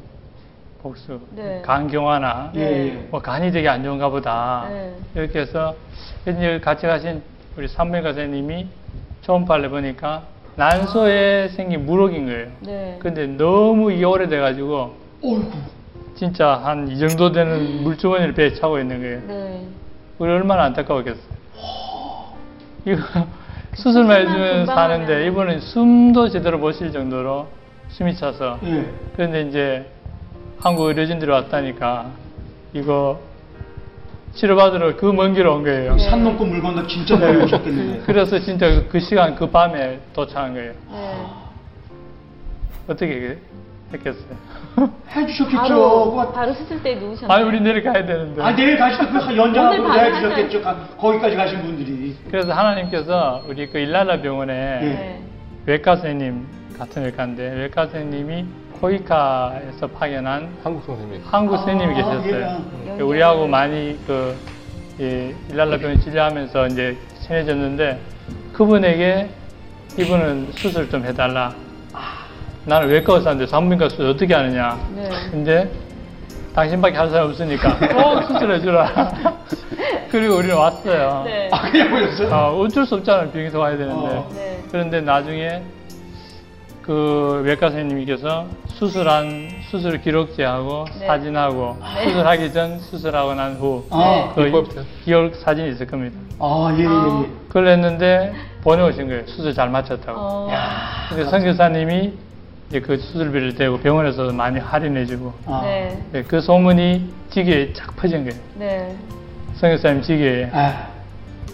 [0.81, 1.19] 복수.
[1.31, 1.61] 네.
[1.65, 2.91] 간경화나 예, 예.
[3.09, 4.67] 뭐 간이 되게 안 좋은가 보다.
[4.69, 4.95] 네.
[5.15, 5.75] 이렇게 해서
[6.21, 7.21] 이제 같이 가신
[7.57, 8.67] 우리 산부인과 선생님이
[9.21, 10.23] 초음파를 해보니까
[10.69, 12.47] 난소에 생긴 물혹인 거예요.
[12.59, 12.97] 네.
[12.99, 14.93] 근데 너무 이게 오래돼가지고
[15.23, 15.51] 어이구.
[16.15, 19.21] 진짜 한 이 정도 되는 물주머니를 배에 차고 있는 거예요.
[19.27, 19.65] 네.
[20.19, 21.23] 우리 얼마나 안타까웠겠어요.
[22.85, 22.97] 이거
[23.75, 25.27] 수술만 해주면 사는데 하면.
[25.27, 27.47] 이분은 숨도 제대로 못 쉴 정도로
[27.89, 28.85] 숨이 차서 예.
[29.15, 29.85] 그런데 이제
[30.59, 32.07] 한국 의료진들이 왔다니까
[32.73, 33.19] 이거
[34.39, 35.95] 치료받으러 그 먼길온 거예요.
[35.95, 36.09] 네.
[36.09, 38.03] 산 넘고 물 건너 진짜 멀리 오셨겠는데.
[38.07, 40.71] 그래서 진짜 그 시간 그 밤에 도착한 거예요.
[40.91, 41.25] 네.
[42.87, 43.37] 어떻게
[43.91, 44.37] 했겠어요?
[45.13, 45.57] 해주셨겠죠.
[45.57, 47.37] 바로 그거- 바로 수술대에 누우셨나요?
[47.37, 48.41] 아니 우리 내일 가야 되는데.
[48.41, 50.61] 아, 내일 가시도 그 오늘 연장으로 밤에 해주셨겠죠.
[50.61, 52.15] 가- 거기까지 가신 분들이.
[52.31, 54.85] 그래서 하나님께서 우리 그 일랄라 병원에 예.
[54.85, 55.21] 네.
[55.65, 56.45] 외과 선생님
[56.77, 58.45] 같은 외과인데 외과 선생님이
[58.81, 61.21] 코이카에서 파견한 한국 선생님.
[61.25, 62.61] 한국 아, 선생님이 계셨어요.
[62.87, 62.97] 예.
[62.97, 64.35] 그 우리하고 많이 그
[64.99, 67.99] 예, 일랄라 병원 진료하면서 이제 친해졌는데
[68.53, 69.29] 그분에게
[69.97, 71.53] 이분은 수술 좀 해달라.
[72.65, 74.77] 나는 외과 의사인데 산부인과 수술 어떻게 하느냐.
[74.95, 75.09] 네.
[75.31, 75.71] 근데
[76.53, 79.11] 당신밖에 할 사람 없으니까 꼭 수술해주라.
[80.11, 81.23] 그리고 우리는 왔어요.
[81.25, 81.49] 네.
[81.51, 82.33] 아, 그냥 보셨어요?
[82.33, 83.29] 어, 어쩔 수 없잖아요.
[83.31, 84.07] 병에서 와야 되는데.
[84.07, 84.29] 어.
[84.33, 84.59] 네.
[84.71, 85.63] 그런데 나중에
[86.89, 91.05] 그 외과 선생님께서 수술한 수술 기록지하고 네.
[91.05, 94.83] 사진하고 수술하기 전 수술하고 난후 아, 그 비법들.
[95.05, 96.17] 기록 사진이 있을 겁니다.
[96.39, 97.23] 아, 예, 예, 아.
[97.27, 97.29] 예.
[97.47, 99.27] 그걸 했는데 보내오신 거예요.
[99.27, 100.19] 수술 잘 마쳤다고.
[100.19, 100.49] 어.
[101.09, 102.13] 근데 선교사님이
[102.69, 105.61] 이제 그 수술비를 대고 병원에서 많이 할인해주고 아.
[105.63, 106.01] 네.
[106.11, 108.41] 네, 그 소문이 지교에 쫙 퍼진 거예요.
[108.55, 108.95] 네.
[109.57, 110.49] 선교사님 지교에.
[110.51, 110.87] 아,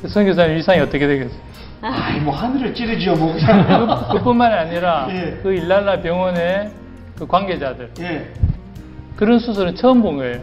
[0.07, 1.37] 선교사님 이상이 어떻게 되겠어요?
[1.87, 3.87] 아이, 뭐 하늘을 찌르지요, 뭐 그냥.
[4.09, 5.39] 그, 그뿐만이 아니라 예.
[5.43, 6.71] 그 일랄라 병원의
[7.17, 8.33] 그 관계자들 예.
[9.15, 10.39] 그런 수술은 처음 본 거예요.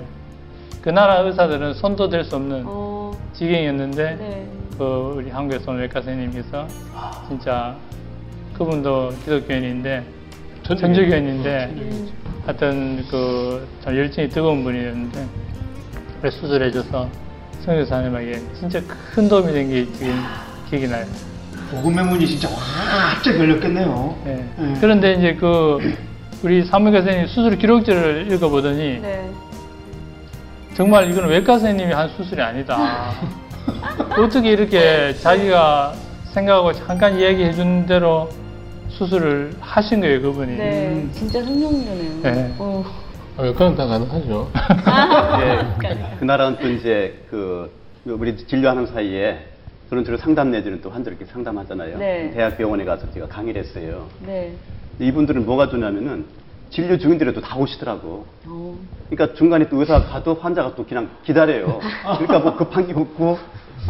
[0.81, 3.13] 그 나라 의사들은 손도 댈 수 없는 어.
[3.35, 4.47] 지경이었는데 네.
[4.79, 6.67] 그 우리 한국에서 온 외과 선생님께서
[7.29, 7.77] 진짜
[8.57, 10.03] 그분도 기독교인인데
[10.65, 12.09] 천주교인인데 음.
[12.47, 15.27] 하여튼 그참 열정이 뜨거운 분이었는데
[16.31, 17.09] 수술해줘서
[17.65, 18.81] 성교사님에게 진짜
[19.15, 20.15] 큰 도움이 된 게 지금
[20.69, 21.05] 기억이 나요.
[21.73, 24.17] 복음의 문이 진짜 활짝 열렸겠네요.
[24.27, 24.45] 예.
[24.59, 24.75] 예.
[24.81, 25.79] 그런데 이제 그
[26.43, 29.31] 우리 사무과 선생님 수술 기록지를 읽어보더니 네.
[30.75, 33.13] 정말 이건 외과 선생님이 한 수술이 아니다.
[34.19, 35.95] 어떻게 이렇게 자기가
[36.35, 38.29] 생각하고 잠깐 이야기해 준 대로
[38.91, 40.57] 수술을 하신 거예요, 그분이.
[40.57, 41.07] 네.
[41.13, 42.23] 진짜 성령자네요.
[42.23, 42.55] 네.
[42.59, 42.85] 어.
[43.39, 44.51] 아, 외과는 다 가능하죠.
[45.41, 47.71] 예, 그날은 또 이제 그
[48.05, 49.52] 우리 진료하는 사이에
[49.93, 51.99] 그런 주로 상담 내지는 또 환자를 이렇게 상담하잖아요.
[51.99, 52.31] 네.
[52.33, 54.09] 대학 병원에 가서 제가 강의를 했어요.
[54.25, 54.55] 네.
[54.99, 56.25] 이분들은 뭐가 좋냐면은
[56.71, 58.25] 진료 중인데도 다 오시더라고.
[58.47, 58.79] 어.
[59.11, 61.79] 그러니까 중간에 또 의사가 가도 환자가 또 그냥 기다려요.
[62.17, 63.37] 그러니까 뭐 급한 게 없고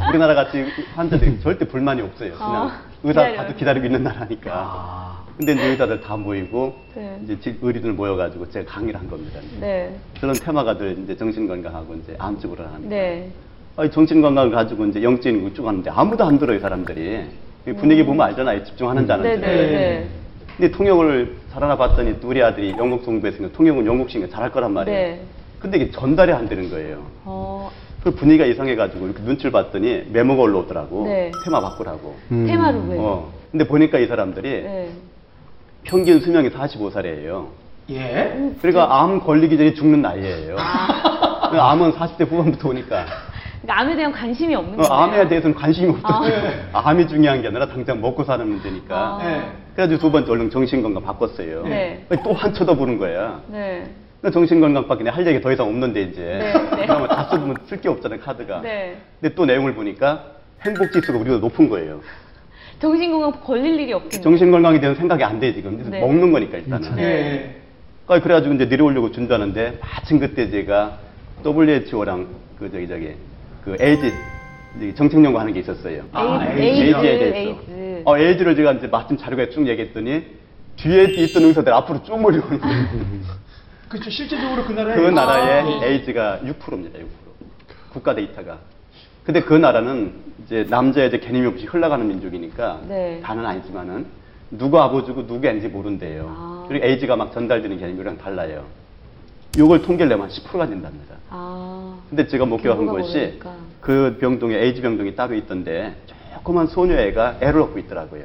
[0.09, 0.65] 우리나라 같이
[0.97, 2.33] 환자들이 절대 불만이 없어요.
[2.33, 3.37] 그냥 아, 의사 기다려요.
[3.37, 4.51] 가도 기다리고 있는 나라니까.
[4.53, 5.25] 아.
[5.37, 7.21] 근데 이제 의사들 다 모이고 네.
[7.23, 9.39] 이제 지- 의료들 모여가지고 제가 강의를 한 겁니다.
[9.61, 9.97] 네.
[10.21, 12.89] 그런 테마가 들 이제 정신건강하고 이제 암 쪽으로 하는.
[12.89, 13.31] 네.
[13.91, 17.25] 정신건강을 가지고 이제 영적인 거쭉 하는데 아무도 안 들어요 사람들이.
[17.67, 19.47] 이 분위기 보면 알잖아요 집중하는지 안 네, 하는지.
[19.47, 20.09] 네, 네.
[20.57, 24.99] 근데 통역을 잘하나 봤더니 또 우리 아들이 영국 공부했으니까 통역은 영국식이 잘할 거란 말이에요.
[24.99, 25.21] 네.
[25.59, 27.07] 근데 이게 전달이 안 되는 거예요.
[27.25, 27.71] 어.
[28.03, 31.07] 그 분위기가 이상해가지고 이렇게 눈치를 봤더니 메모가 올라오더라고.
[31.07, 31.31] 네.
[31.45, 32.17] 테마 바꾸라고.
[32.33, 32.47] 음.
[32.47, 32.97] 테마를 왜?
[32.99, 33.33] 어.
[33.53, 34.91] 근데 보니까 이 사람들이 네.
[35.85, 37.47] 평균 수명이 45살이에요.
[37.91, 38.51] 예.
[38.61, 40.57] 그러니까 암 걸리기 전에 죽는 나이예요.
[40.59, 43.07] 암은 40대 후반부터 오니까.
[43.63, 44.93] 그러니까 암에 대한 관심이 없는 어, 거예요.
[45.03, 46.33] 암에 대해서는 관심이 없더라고요.
[46.73, 46.89] 아.
[46.91, 48.97] 암이 중요한 게 아니라 당장 먹고 사는 문제니까.
[48.97, 49.21] 아.
[49.25, 49.43] 예.
[49.75, 51.63] 그래가지고 두 번째 얼른 정신건강 바꿨어요.
[51.67, 52.05] 네.
[52.25, 53.41] 또 한 쳐다보는 거야.
[53.49, 53.89] 네.
[54.21, 56.21] 나 정신건강밖에 할 얘기 더 이상 없는데 이제.
[56.21, 56.87] 네, 네.
[56.87, 58.61] 그러면 다 써보면 쓸 게 없잖아요 카드가.
[58.63, 58.97] 네.
[59.21, 60.25] 근데 또 내용을 보니까
[60.63, 62.01] 행복지수가 우리보다 높은 거예요.
[62.81, 64.23] 정신건강 걸릴 일이 없겠네요.
[64.23, 65.83] 정신건강에 대한 생각이 안 돼 지금.
[65.89, 66.01] 네.
[66.01, 66.99] 먹는 거니까 일단은.
[66.99, 67.57] 예.
[68.09, 70.99] 아, 그래가지고 이제 내려오려고 준다는데 마침 그때 제가
[71.47, 72.27] WHO랑
[72.59, 73.15] 그 저기 저기
[73.65, 74.13] 그 에이즈
[74.77, 76.05] 이제 정책 연구하는 게 있었어요.
[76.13, 77.51] 아, 에이즈, 에이즈에 에이즈 에 대해서.
[77.71, 78.03] 에이즈.
[78.05, 80.25] 어, 에이즈를 제가 이제 마침 자료가 쭉 얘기했더니
[80.77, 82.87] 뒤에 있던 의사들 앞으로 쭉 몰려오는 거예요.
[83.89, 84.11] 그렇죠.
[84.11, 85.85] 실제적으로 그 나라에 그 나라에 아.
[85.85, 86.99] 에이즈가 6%입니다.
[86.99, 87.03] 6%.
[87.93, 88.59] 국가 데이터가.
[89.23, 93.21] 근데 그 나라는 이제 남자 여자 개념이 없이 흘러가는 민족이니까 네.
[93.23, 94.07] 다는 아니지만은
[94.51, 96.27] 누구 아버지고 누구 애인지 모른대요.
[96.29, 96.65] 아.
[96.69, 98.65] 그리고 에이즈가 막 전달되는 개념이랑 달라요.
[99.59, 101.17] 요걸 통계를 내면 10%가 된답니다.
[101.29, 101.95] 아.
[102.09, 103.53] 근데 제가 목격한 것이 모르니까.
[103.81, 105.95] 그 병동에 에이즈 병동이 따로 있던데
[106.35, 108.25] 조그만 소녀애가 애를 업고 있더라고요.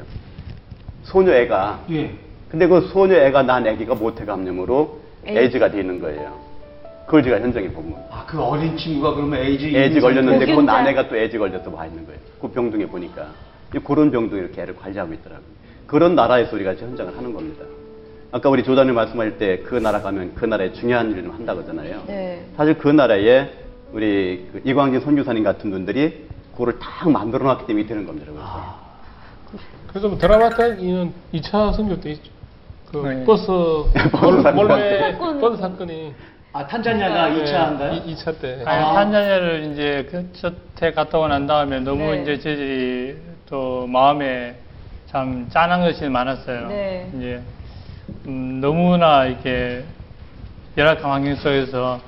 [1.03, 2.15] 소녀애가 예.
[2.49, 5.39] 근데 그 소녀애가 난 애기가 모태 감염으로 에이즈.
[5.39, 6.39] 에이즈 가 돼 있는 거예요.
[7.05, 8.05] 그걸 제가 현장에 본 거예요.
[8.11, 10.73] 아, 그 어린 친구가 그러면 에이즈 에이즈 걸렸는데 그 보균자.
[10.73, 12.19] 아내가 또 에이즈 걸려서 와 있는 거예요.
[12.41, 13.27] 그 병동에 보니까
[13.75, 15.47] 이 그런 병동에 이렇게 애를 관리하고 있더라고요.
[15.87, 17.65] 그런 나라에서 우리가 이제 현장을 하는 겁니다.
[18.31, 22.03] 아까 우리 조단님 말씀할 때 그 나라 가면 그 나라에 중요한 일을 한다고 하잖아요.
[22.07, 22.45] 네.
[22.57, 23.49] 사실 그 나라에
[23.93, 28.27] 우리 그 이광진 선교사님 같은 분들이 그거를 딱 만들어 놨기 때문에 되는 겁니다.
[28.31, 29.65] 그래서.
[29.87, 32.31] 그래서 뭐 드라마타기는 2차 선교 때 있죠.
[32.91, 33.23] 그 네.
[33.25, 33.45] 버스
[34.11, 34.55] 버스 몰- 사건.
[34.55, 35.39] 몰매 사건.
[35.41, 36.13] 버스 사건이
[36.53, 38.01] 아, 탄자니아가 네, 2차 한가요?
[38.05, 38.61] 2, 차 때.
[38.65, 38.93] 아니, 아.
[38.93, 42.21] 탄자니아를 이제 그저태 갔다 오고 난 다음에 너무 네.
[42.23, 43.15] 이제 저희들이
[43.49, 44.55] 또 마음에
[45.07, 46.67] 참 짠한 것이 많았어요.
[46.67, 47.11] 네.
[47.15, 47.41] 이제
[48.27, 49.83] 음, 너무나 이렇게
[50.77, 51.99] 열악한 환경 속에서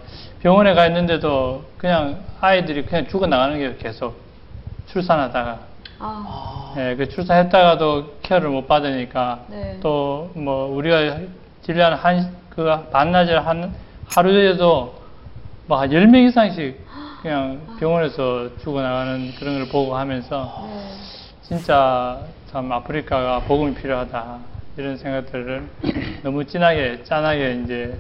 [0.42, 4.16] 병원에 가 있는데도 그냥 아이들이 그냥 죽어 나가는 게 계속
[4.88, 5.60] 출산하다가
[6.00, 9.80] 아, 예, 그 출산했다가도 케어를 못 받으니까 네.
[9.82, 11.18] 또 뭐 우리가
[11.64, 13.74] 진료한 한그 반나절 한
[14.10, 14.96] 하루에도
[15.68, 16.80] 뭐 한 10명 이상씩
[17.22, 20.90] 그냥 병원에서 죽어나가는 그런 걸 보고 하면서 네.
[21.42, 22.20] 진짜
[22.52, 24.38] 참 아프리카가 복음이 필요하다
[24.80, 25.64] 이런 생각들을
[26.24, 28.00] 너무 진하게 짠하게 이제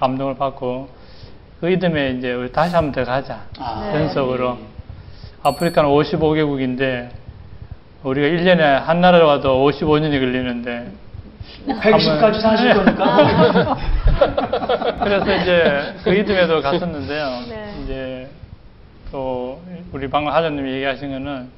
[0.00, 0.88] 감동을 받고
[1.60, 3.90] 그 이듬해 이제 우리 다시 한번 더 가자 아.
[3.92, 4.00] 네.
[4.00, 4.56] 연속으로
[5.42, 7.10] 아프리카는 55개국인데
[8.04, 10.90] 우리가 1년에 한 나라 와도 55년이 걸리는데
[11.66, 13.76] 110까지 사실 거니까.
[15.04, 17.42] 그래서 이제 그 이듬해도 갔었는데요.
[17.50, 17.74] 네.
[17.84, 18.28] 이제
[19.12, 19.60] 또
[19.92, 21.48] 우리 방금 하자님이 얘기하신 거는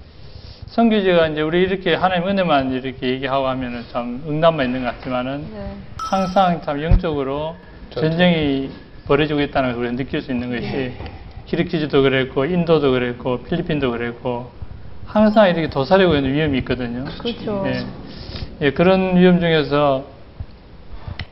[0.71, 5.77] 선교지가 이제 우리 이렇게 하나님 은혜만 이렇게 얘기하고 하면은 참 응답만 있는 것 같지만은 네.
[5.99, 7.57] 항상 참 영적으로
[7.91, 8.71] 전쟁이
[9.07, 10.93] 벌어지고 있다는 걸 우리가 느낄 수 있는 것이
[11.47, 14.53] 키르키즈도 그랬고 인도도 그랬고 필리핀도 그랬고
[15.07, 17.05] 항상 이렇게 도사리고 있는 위험이 있거든요.
[17.19, 17.65] 그렇죠.
[17.67, 17.85] 예.
[18.61, 20.05] 예, 그런 위험 중에서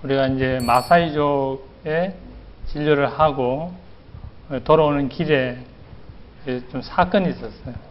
[0.03, 2.12] 우리가 이제 마사이족에
[2.66, 3.72] 진료를 하고
[4.64, 5.59] 돌아오는 길에
[6.48, 7.88] 예, 좀 사건이 있었어요.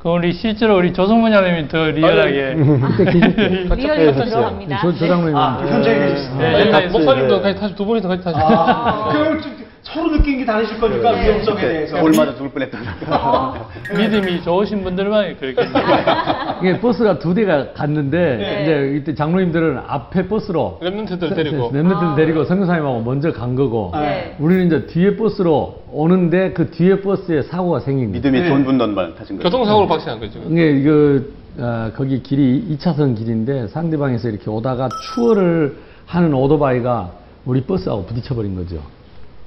[0.00, 3.74] 그 우리 실제로 우리 조성문 장로님이 더 리얼하게 그때 계셨죠?
[3.74, 4.78] 리얼로 네, 들어갑니다.
[4.80, 5.98] 저, 저 장면이 아, 그 현장에.
[6.38, 7.42] 네, 옛날에 목사님도 네.
[7.42, 8.36] 같이 타시 두 분이서 같이 타시.
[8.40, 11.24] 아, 그걸 좀 서로 느낀 게 다르실 거니까 네.
[11.28, 11.98] 위험성에 대해서.
[12.00, 12.80] 돌 맞아 죽을 뻔했던
[13.96, 15.62] 믿음이 좋으신 분들만 그렇게
[16.60, 18.62] 이게 버스가 두 대가 갔는데 네.
[18.62, 21.72] 이제 이때 장로님들은 앞에 버스로 Remnant들 데리고.
[21.72, 22.14] Remnant들 아.
[22.14, 24.36] 데리고 선교사님하고 먼저 간 거고 네.
[24.38, 28.12] 우리는 이제 뒤에 버스로 오는데 그 뒤에 버스에 사고가 생긴 거예요.
[28.18, 28.48] 믿음이 네.
[28.48, 29.42] 좋은 분들만 타신 거예요.
[29.44, 30.40] 교통사고로 박시한 거죠.
[30.50, 31.20] 이게 이거
[31.58, 37.10] 어, 거기 길이 2차선 길인데 상대방에서 이렇게 오다가 추월을 하는 오토바이가
[37.46, 38.80] 우리 버스하고 부딪혀 버린 거죠.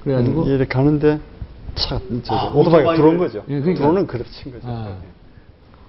[0.03, 1.19] 그래가지고 음, 이렇게 가는데
[1.75, 3.43] 차, 저, 아, 오토바이가 들어온 거죠.
[3.49, 3.79] 예, 그러니까.
[3.79, 4.67] 들어오는 그대로 친 거죠.
[4.67, 4.95] 아,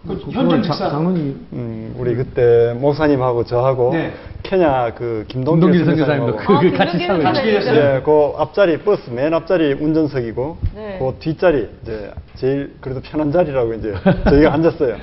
[0.06, 0.90] 그 현장 직사.
[0.90, 4.12] 장로님 음, 우리 그때 목사님하고 저하고 네.
[4.42, 6.98] 케냐 그 김동길 선교사님도 그, 그 아, 같이.
[6.98, 7.96] 네.
[7.96, 10.98] 예, 그 앞자리 버스 맨 앞자리 운전석이고 네.
[10.98, 13.94] 그 뒷자리 이제 제일 그래도 편한 자리라고 이제
[14.28, 14.96] 저희가 앉았어요.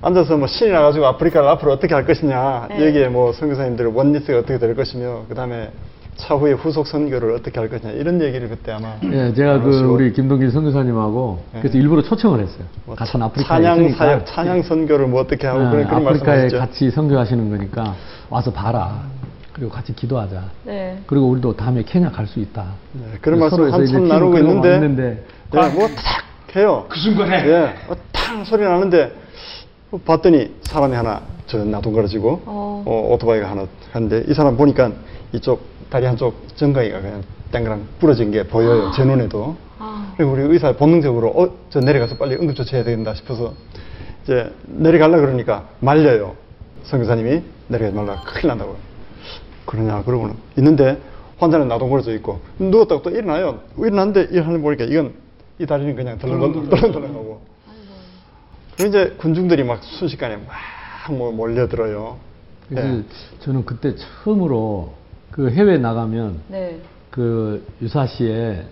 [0.00, 2.86] 앉아서 뭐 신이 나가지고 아프리카를 앞으로 어떻게 할 것이냐 네.
[2.86, 5.70] 여기에 뭐 선교사님들 원리스가 어떻게 될 것이며 그 다음에
[6.18, 10.50] 차후에 후속 선교를 어떻게 할 것이냐 이런 얘기를 그때 아마 예, 제가 그 우리 김동길
[10.50, 11.60] 선교사님하고 네.
[11.60, 12.64] 그래서 일부러 초청을 했어요.
[12.84, 16.36] 뭐 같은 아프리카에 찬양 있으니까 사역, 찬양 선교를 뭐 어떻게 하고 어, 그런 그런 아프리카에
[16.42, 16.58] 말씀하셨죠.
[16.58, 17.94] 같이 선교하시는 거니까
[18.28, 19.02] 와서 봐라.
[19.52, 20.42] 그리고 같이 기도하자.
[20.64, 20.98] 네.
[21.06, 22.66] 그리고 우리도 다음에 케냐 갈 수 있다.
[22.92, 25.96] 네, 그런 말씀 서로에서 한참 나누고 있는데, 있는데 예, 뭐탁
[26.54, 26.86] 해요.
[26.88, 27.46] 그 순간에.
[27.48, 29.12] 예, 어, 탕 소리 나는데
[29.90, 32.82] 어, 봤더니 사람이 하나 저 나동거려지고 어.
[32.86, 34.92] 어, 오토바이가 하나 하는데 이 사람 보니까
[35.32, 38.92] 이쪽 다리 한쪽 정강이가 그냥 땡그랑 부러진 게 보여요.
[38.94, 39.56] 제 눈에도.
[39.78, 40.12] 아.
[40.16, 43.54] 그리고 우리 의사 본능적으로 어, 저 내려가서 빨리 응급조치해야 된다 싶어서
[44.24, 46.34] 이제 내려가려 그러니까 말려요.
[46.84, 48.76] 선교사님이 내려가지 말라 큰일 난다고.
[49.66, 50.98] 그러냐 그러고는 있는데
[51.38, 53.60] 환자는 나동거려져 있고 누웠다가 또 일어나요.
[53.78, 55.14] 일어났는데 일어나는 보니까 이건
[55.58, 57.40] 이 다리는 그냥 덜렁덜렁 덜렁덜렁하고.
[58.76, 60.54] 그리고 이제 군중들이 막 순식간에 막
[61.12, 62.16] 뭐 몰려들어요.
[62.68, 63.02] 네.
[63.40, 64.92] 저는 그때 처음으로
[65.38, 66.80] 그 해외 나가면 네.
[67.12, 68.64] 그 유사시에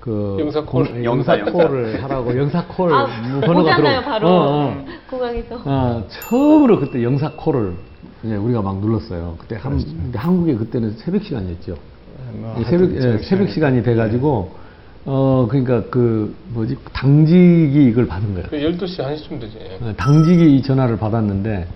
[0.00, 0.84] 그 영사콜.
[0.84, 4.00] 공- 영사, 영사콜을 하라고 영사콜 아, 뭐 번호가 들어.
[4.02, 4.28] 바로.
[4.28, 4.84] 어, 어.
[5.08, 5.62] 공항에서.
[5.64, 7.72] 어, 처음으로 그때 영사콜을
[8.22, 9.36] 우리가 막 눌렀어요.
[9.38, 11.74] 그때 한, 근데 한국에 그때는 새벽 시간이었죠.
[12.34, 13.48] 뭐 예, 새벽, 예, 새벽.
[13.48, 14.50] 시간이 돼가지고
[15.06, 18.46] 어 그러니까 그 뭐지 당직이 이걸 받은 거예요.
[18.50, 19.58] 그 12시, 1시쯤 되지.
[19.80, 21.66] 어, 당직이 이 전화를 받았는데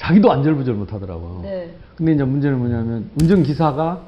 [0.00, 1.40] 자기도 안절부절 못하더라고.
[1.42, 1.70] 네.
[1.94, 4.00] 근데 이제 문제는 뭐냐면 운전기사가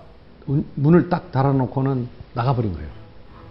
[0.47, 2.89] 운- 문을 딱 달아놓고는 나가버린 거예요.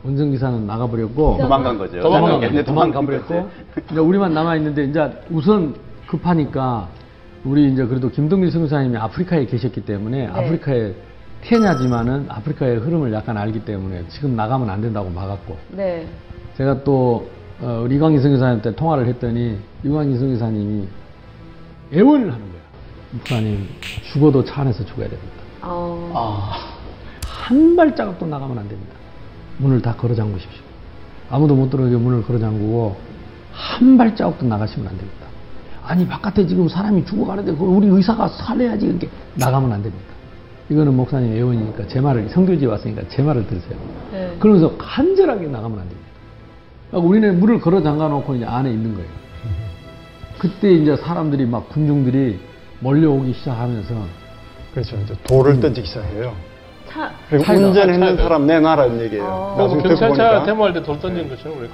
[0.04, 2.00] 운전기사는 나가버렸고 도망간 거죠.
[2.02, 3.50] 도망간 도망가, 네, 도망가버렸고 거죠.
[3.92, 5.76] 이제 우리만 남아 있는데 이제 우선
[6.08, 6.88] 급하니까
[7.46, 10.94] 우리 이제 그래도 김동길 선교사님이 아프리카에 계셨기 때문에 아프리카에
[11.44, 16.08] 케냐지만은 아프리카의 흐름을 약간 알기 때문에 지금 나가면 안 된다고 막았고 네.
[16.58, 17.30] 제가 또
[17.62, 20.88] 어, 우리 이광희 선교사님한테 통화를 했더니 이광희 선교사님이
[21.94, 22.62] 애원을 하는 거야.
[23.12, 23.68] 목사님
[24.14, 25.34] 죽어도 차 안에서 죽어야 됩니다.
[25.62, 26.12] 어.
[26.16, 26.58] 아,
[27.28, 28.94] 한 발자국도 나가면 안 됩니다.
[29.58, 30.62] 문을 다 걸어 잠그십시오.
[31.30, 32.96] 아무도 못 들어오게 문을 걸어 잠그고
[33.52, 35.22] 한 발자국도 나가시면 안 됩니다.
[35.84, 40.06] 아니 바깥에 지금 사람이 죽어가는데 그걸 우리 의사가 살려야지 이렇게 나가면 안 됩니다.
[40.70, 43.78] 이거는 목사님 애원이니까 제 말을 성교지에 왔으니까 제 말을 들으세요.
[44.12, 44.34] 네.
[44.40, 46.10] 그러면서 간절하게 나가면 안 됩니다.
[46.90, 49.10] 그러니까 우리는 문을 걸어 잠가 놓고 이제 안에 있는 거예요.
[50.42, 52.40] 그때 이제 사람들이 막 군중들이
[52.80, 53.94] 몰려오기 시작하면서
[54.74, 54.96] 그렇죠.
[55.04, 56.34] 이제 돌을 던지기 시작해요.
[56.90, 57.12] 차.
[57.30, 58.18] 그리고 운전했는.
[58.18, 59.24] 사람 내놔라는 얘기예요.
[59.24, 59.54] 어.
[59.56, 61.74] 뭐 나중에 경찰차 보니까 데모할 때 돌 던지는 것처럼 그렇게.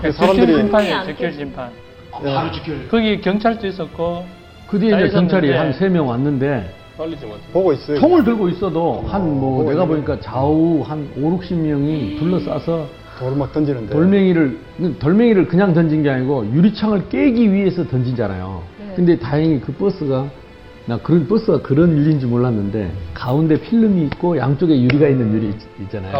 [0.00, 1.02] 그 적결 사람들이- 심판이에요.
[1.04, 1.36] 되지.
[1.36, 1.64] 심판.
[1.66, 2.34] 아, 예.
[2.34, 2.88] 바로 지킬.
[2.88, 4.24] 거기 경찰도 있었고
[4.68, 6.74] 그 뒤에 다 이제 경찰이 한 세 명 왔는데.
[7.52, 8.00] 보고 있어요.
[8.00, 12.86] 총을 들고 있어도 한 뭐 내가 보니까 좌우 한 5, 60명이 둘러싸서
[13.18, 13.92] 돌을 막 던지는데.
[13.92, 14.58] 돌멩이를
[14.98, 18.62] 돌멩이를 그냥 던진 게 아니고 유리창을 깨기 위해서 던지잖아요.
[18.78, 18.92] 네.
[18.96, 20.26] 근데 다행히 그 버스가
[20.86, 26.12] 나 그런 버스가 그런 일인지 몰랐는데 가운데 필름이 있고 양쪽에 유리가 있는 유리 있- 있잖아요.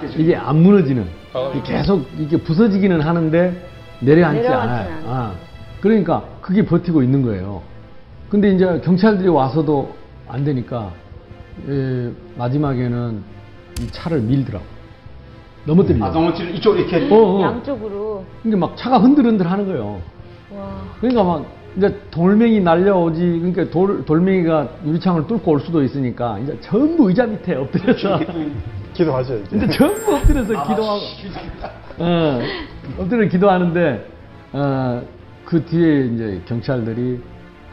[0.00, 0.22] 깨지고.
[0.22, 1.04] 이게 안 무너지는
[1.62, 3.68] 계속 이게 부서지기는 하는데
[4.00, 4.48] 내려앉지.
[4.48, 5.02] 않아요.
[5.06, 5.32] 아,
[5.80, 7.62] 그러니까 그게 버티고 있는 거예요.
[8.28, 9.94] 근데 이제 경찰들이 와서도
[10.28, 10.90] 안 되니까
[11.68, 13.22] 예, 마지막에는
[13.80, 14.64] 이 차를 밀더라고.
[15.64, 16.10] 넘어뜨리려고.
[16.10, 17.08] 아, 넘어뜨리 이쪽 이렇게.
[17.10, 17.42] 어, 어.
[17.42, 18.24] 양쪽으로.
[18.44, 20.00] 이게 막 차가 흔들흔들 하는 거예요.
[20.54, 20.82] 와.
[21.00, 21.46] 그러니까 막
[21.76, 27.54] 이제 돌멩이 날려오지 그러니까 돌, 돌멩이가 유리창을 뚫고 올 수도 있으니까 이제 전부 의자 밑에
[27.54, 28.20] 엎드려서
[28.92, 29.48] 기도하죠, 이제.
[29.48, 31.00] 근데 전부 엎드려서 기도하고
[31.98, 32.40] 어,
[32.98, 34.06] 엎드려 기도하는데
[34.52, 35.02] 어,
[35.46, 37.20] 그 뒤에 이제 경찰들이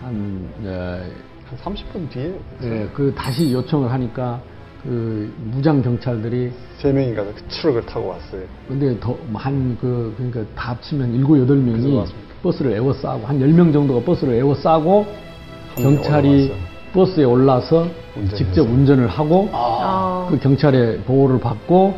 [0.02, 1.02] 한 어,
[1.50, 2.34] 한 30분 뒤에
[2.64, 4.40] 예, 그 다시 요청을 하니까
[4.84, 8.44] 그 무장 경찰들이 세 명인가 그 트럭을 타고 왔어요.
[8.68, 12.04] 근데 더한그 그러니까 다 합치면 일곱 여덟 명이.
[12.42, 15.06] 버스를 에워싸고 한 열 명 정도가 버스를 에워싸고
[15.76, 16.54] 경찰이.
[16.94, 18.36] 버스에 올라서 운전해서.
[18.36, 20.28] 직접 운전을 하고 어.
[20.32, 21.96] 그 경찰의 보호를 받고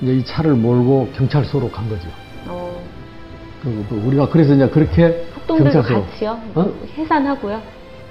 [0.00, 2.08] 이제 이 차를 몰고 경찰서로 간 거죠.
[2.48, 2.74] 어.
[3.62, 6.40] 그, 그 우리가 그래서 이제 그렇게 폭동들도 같이요?
[6.56, 6.72] 어?
[6.96, 7.62] 해산하고요?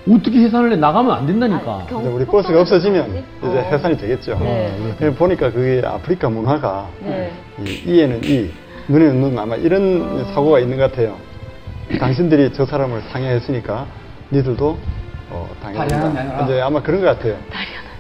[0.10, 1.72] 어떻게 해산을 해 나가면 안 된다니까.
[1.72, 3.10] 아, 경- 이제 우리 버스가 없어지면?
[3.10, 3.24] 이제
[3.58, 3.62] 어.
[3.72, 4.38] 해산이 되겠죠.
[4.40, 4.96] 네.
[5.02, 7.32] 예, 보니까 그게 아프리카 문화가 네.
[7.66, 8.50] 이 이에는 이,
[8.90, 10.34] 눈에는 눈 아마 이런 어.
[10.34, 11.16] 사고가 있는 것 같아요.
[12.00, 13.86] 당신들이 저 사람을 상해했으니까
[14.32, 14.78] 니들도
[15.30, 15.50] 어.
[15.66, 16.44] 내놔라.
[16.44, 17.36] 이제 아마 그런 것 같아요.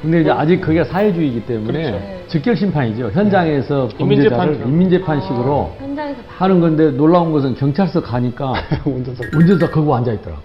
[0.02, 1.92] 근데 이제 아직 그게 사회주의이기 때문에 그렇죠.
[1.98, 2.24] 네.
[2.28, 3.12] 즉결 심판이죠.
[3.12, 4.36] 현장에서 인민재판이죠.
[4.36, 8.52] 범죄자를 인민재판식으로 어, 바- 하는 건데 놀라운 것은 경찰서 가니까
[8.84, 9.28] 운전석.
[9.34, 10.42] 운전석 거기 앉아 있더라고.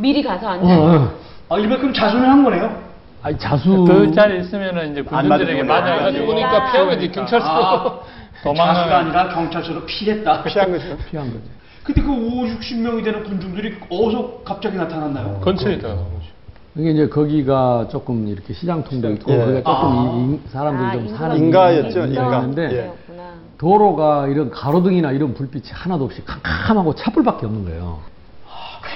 [0.00, 0.78] 미리 가서 어, 앉아.
[0.80, 1.14] 어.
[1.50, 2.90] 아, 일반 그럼 자수를 한 거네요?
[3.22, 5.90] 아니 자수 그 자리에 있으면은 이제 안 군중들에게 맞은 거네.
[5.90, 8.00] 맞아가지고 죽으니까 피하면 이제 경찰서로 아,
[8.56, 10.42] 자수가 아니라 경찰서로 피했다.
[10.44, 10.96] 피한 거죠.
[11.10, 11.44] 피한 거죠.
[11.84, 12.14] 근데 그 5,
[12.58, 15.40] 60명이 되는 군중들이 어디서 갑자기 나타났나요?
[15.40, 15.96] 근처에 있다.
[16.76, 19.38] 이게 이제 거기가 조금 이렇게 시장 통도 있고 예.
[19.38, 20.14] 거기가 조금 아.
[20.14, 22.42] 이- 이 사람들이 아, 좀 사는 인가였죠, 인가였는데 인가.
[22.44, 22.92] 인데 예.
[23.58, 27.98] 도로가 이런 가로등이나 이런 불빛이 하나도 없이 캄캄하고 차불밖에 없는 거예요.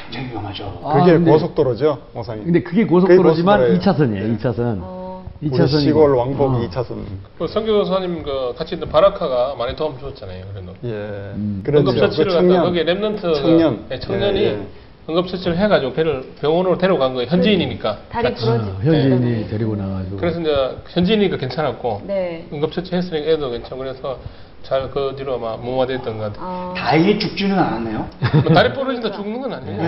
[0.04, 0.80] 굉장히 위험하죠.
[0.84, 2.44] 아, 그게 근데- 고속도로죠, 목사님.
[2.44, 4.38] 근데 그게 고속도로지만 그게 2차선이에요.
[4.38, 4.78] 2차선.
[4.82, 5.24] 어.
[5.40, 6.60] 우리 2차선 시골 왕복 어.
[6.68, 6.96] 2차선.
[7.38, 10.44] 그 성교사님 그 같이 있는 바라카가 많이 도움 줬잖아요.
[10.52, 10.88] 그래도 예.
[11.34, 11.62] 음.
[11.64, 11.90] 그렇죠.
[11.90, 13.84] 응급처치를 그 갖다 거기에 Remnant 청년.
[13.88, 14.66] 네, 청년이 예, 예.
[15.08, 17.28] 응급처치를 해가지고 배를 병원으로 데려간 거예요.
[17.28, 17.98] 현지인이니까.
[18.10, 18.32] 다리.
[18.34, 18.48] 부러지.
[18.48, 20.16] 어, 현지인이 데리고 나가지고.
[20.16, 20.50] 그래서 이제
[20.88, 22.46] 현지인이니까 괜찮았고 네.
[22.52, 24.18] 응급처치 했으니까 애도 괜찮고 그래서
[24.64, 26.40] 잘 그 뒤로 아마 무마됐던 것 같아요.
[26.46, 26.74] 어.
[26.76, 28.08] 다행히 죽지는 않았네요.
[28.44, 29.80] 뭐 다리 부러진다 죽는 건 아니에요.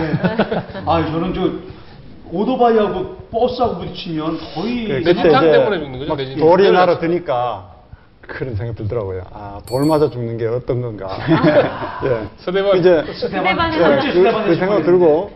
[0.87, 1.51] 아, 저는 저
[2.31, 6.47] 오토바이하고 버스하고 부딪히면 거의 그- 내 그때 진탕 이제 때문에 죽는 거죠, 막 내 진탕.
[6.47, 6.71] 돌이.
[6.73, 7.71] 날아 드니까
[8.23, 9.23] 그런 생각 들더라고요.
[9.33, 11.09] 아, 돌 맞아 죽는 게 어떤 건가.
[12.05, 12.27] 예.
[12.39, 14.13] 서대반 이제 스테반 예.
[14.13, 15.31] 그, 그 생각 들고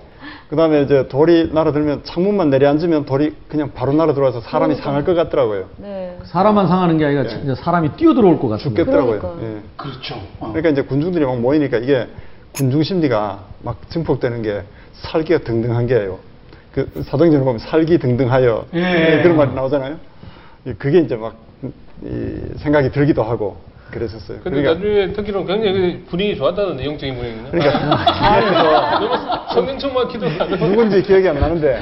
[0.50, 5.04] 그 다음에 이제 돌이 날아 들면 창문만 내려앉으면 돌이 그냥 바로 날아 들어와서 사람이 상할
[5.04, 5.66] 것 같더라고요.
[5.76, 6.18] 네.
[6.24, 7.40] 사람만 상하는 게 아니라 예.
[7.44, 8.58] 이제 사람이 뛰어들어올 것 거예요.
[8.58, 9.20] 죽겠더라고요.
[9.20, 9.42] 그러니까.
[9.46, 9.60] 예.
[9.76, 10.16] 그렇죠.
[10.40, 10.48] 어.
[10.48, 12.08] 그러니까 이제 군중들이 막 모이니까 이게
[12.50, 14.62] 군중 심리가 막 증폭되는 게
[14.94, 16.18] 살기가 등등한 게예요.
[16.74, 19.18] 그 사도행전을 보면 살기 등등하여 예.
[19.18, 19.96] 예, 그런 말이 나오잖아요.
[20.66, 23.56] 이- 그게 이제 막이 생각이 들기도 하고
[23.90, 24.38] 그랬었어요.
[24.42, 27.50] 근데 그러니까 나중에 듣기로는 굉장히 분위기 좋았다던데 영적인 분위기는.
[27.50, 31.80] 그러니까 너무 성경청만 기도하는 누군지 기억이 안 나는데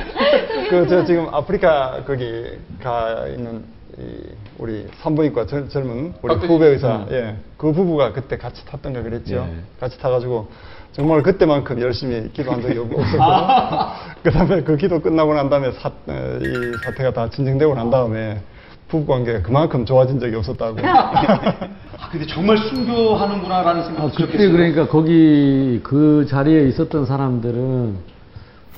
[0.70, 2.44] 그 저 지금 아프리카 거기
[2.82, 3.64] 가 있는
[3.98, 4.22] 이
[4.58, 6.34] 우리 산부인과 젊, 젊은 우리.
[6.34, 7.06] 후배 의사 음.
[7.10, 9.62] 예 그 부부가 그때 같이 탔던가 그랬죠 예.
[9.80, 10.46] 같이 타가지고
[10.92, 13.18] 정말 그때만큼 열심히 기도한 적이 없- 없었고
[14.22, 18.40] 그다음에 그 기도 끝나고 난 다음에 사, 어, 이 사태가 다 진정되고 난 다음에
[18.88, 24.52] 부부 관계가 그만큼 좋아진 적이 없었다고 아, 근데 정말 순교하는구나라는 아, 생각이 그때 들었어요.
[24.52, 27.96] 그러니까 거기 그 자리에 있었던 사람들은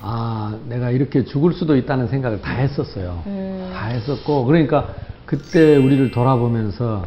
[0.01, 3.21] 아 내가 이렇게 죽을 수도 있다는 생각을 다 했었어요.
[3.27, 3.71] 음.
[3.73, 4.89] 다 했었고 그러니까
[5.25, 7.05] 그때 우리를 돌아보면서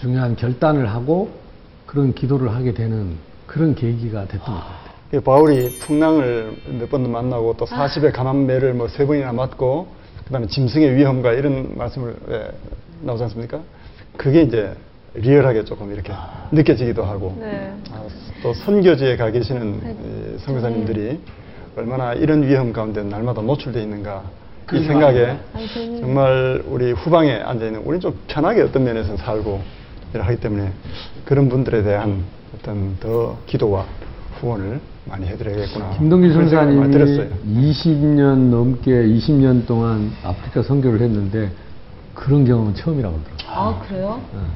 [0.00, 1.30] 중요한 결단을 하고
[1.86, 3.16] 그런 기도를 하게 되는
[3.46, 4.86] 그런 계기가 됐던 것 같아요.
[5.10, 9.88] 그 바울이 풍랑을 몇 번도 만나고 또 40의 감한매를 뭐 세 번이나 맞고
[10.26, 12.50] 그 다음에 짐승의 위험과 이런 말씀을 예,
[13.02, 13.60] 나오지 않습니까?
[14.16, 14.74] 그게 이제
[15.14, 16.12] 리얼하게 조금 이렇게
[16.50, 17.36] 느껴지기도 하고.
[17.38, 17.72] 네.
[17.92, 18.02] 아,
[18.42, 21.20] 또 선교지에 가 계시는 이 선교사님들이
[21.76, 25.36] 얼마나 이런 위험 가운데 날마다 노출되어 있는가 이 그러게 생각에
[25.72, 29.62] 저는 정말 우리 후방에 앉아 있는 우리는 좀 편하게 어떤 면에서는 살고
[30.12, 30.72] 이렇게 하기 때문에
[31.24, 33.86] 그런 분들에 대한 어떤 더 기도와
[34.40, 35.90] 후원을 많이 해드려야겠구나.
[35.98, 37.28] 김동길 선사님이 들었어요.
[37.46, 41.50] 20년 넘게 20년 동안 아프리카 선교를 했는데
[42.14, 43.46] 그런 경험은 처음이라고 하더라고요.
[43.48, 44.20] 아, 그래요?
[44.34, 44.46] 어.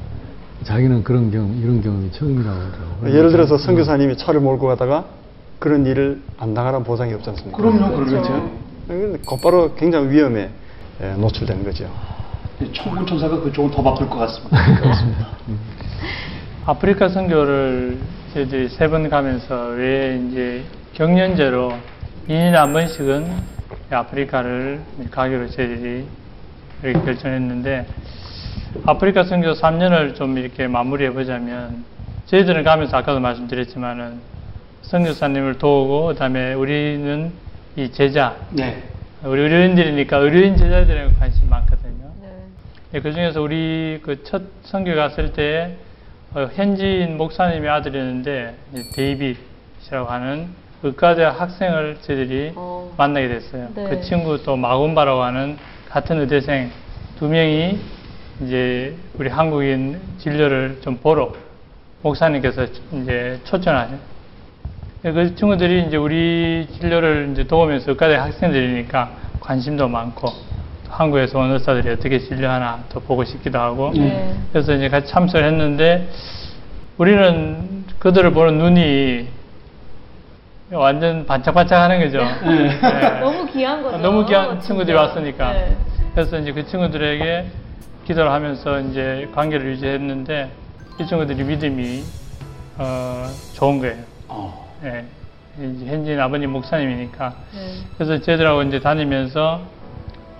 [0.63, 3.17] 자기는 그런 경험, 이런 경험이 처음이라고 하더라고요.
[3.17, 5.05] 예를 들어서 선교사님이 차를 몰고 가다가
[5.59, 7.57] 그런 일을 안 당하라는 보장이 없지 않습니까?
[7.57, 8.11] 그럼요, 그렇죠.
[8.11, 8.51] 그렇죠.
[8.87, 10.49] 그러니까 곧바로 굉장히 위험에
[11.01, 11.89] 예, 노출되는 거죠.
[12.73, 14.57] 천군 천사가 그쪽은 더 바쁠 것 같습니다.
[16.65, 17.97] 아프리카 선교를
[18.33, 20.63] 저희들이 세 번 가면서 왜 이제
[20.93, 21.73] 경연제로
[22.29, 23.27] 2년에 한 번씩은
[23.89, 24.79] 아프리카를
[25.09, 26.05] 가기로 저희들이
[26.83, 27.85] 이렇게 결정했는데
[28.85, 31.83] 아프리카 선교 3년을 좀 이렇게 마무리해 보자면
[32.27, 34.19] 저희들은 가면서 아까도 말씀드렸지만은
[34.83, 37.31] 선교사님을 도우고 그다음에 우리는
[37.75, 38.83] 이 제자 네.
[39.23, 42.11] 우리 의료인들이니까 의료인 제자들에 관심이 많거든요.
[42.91, 42.99] 네.
[43.01, 45.90] 그 중에서 우리 그 첫 선교 갔을 때 어,
[46.33, 48.55] 현지인 목사님의 아들이었는데
[48.95, 50.47] 데이빗이라고 하는
[50.81, 52.93] 의과대 학생을 저희들이 어.
[52.97, 53.69] 만나게 됐어요.
[53.75, 53.89] 네.
[53.89, 55.57] 그 친구 또 마군바라고 하는
[55.89, 56.71] 같은 의대생
[57.19, 57.79] 두 명이
[58.43, 61.33] 이제 우리 한국인 진료를 좀 보러
[62.01, 63.99] 목사님께서 이제 초청하세요.
[65.03, 69.11] 그 친구들이 이제 우리 진료를 이제 도우면서 의과대 학생들이니까
[69.41, 70.50] 관심도 많고 또
[71.01, 74.35] 한국에서 온 의사들이 어떻게 진료하나 더 보고 싶기도 하고 네.
[74.51, 76.07] 그래서 이제 같이 참석을 했는데
[76.97, 79.27] 우리는 그들을 보는 눈이
[80.71, 82.19] 완전 반짝반짝 하는 거죠.
[82.45, 82.79] 네.
[83.19, 83.97] 너무 귀한 거죠.
[83.97, 84.59] 너무 귀한.
[84.61, 85.53] 친구들이 왔으니까.
[85.53, 85.77] 네.
[86.13, 87.45] 그래서 이제 그 친구들에게
[88.05, 90.49] 기도를 하면서 이제 관계를 유지했는데
[90.99, 92.03] 이 친구들이 믿음이
[92.77, 93.95] 어, 좋은 거예요.
[94.27, 94.71] 어.
[94.83, 95.05] 예.
[95.59, 97.33] 이제 현지인 아버님 목사님이니까.
[97.53, 97.73] 네.
[97.97, 99.61] 그래서 저희들하고 이제 다니면서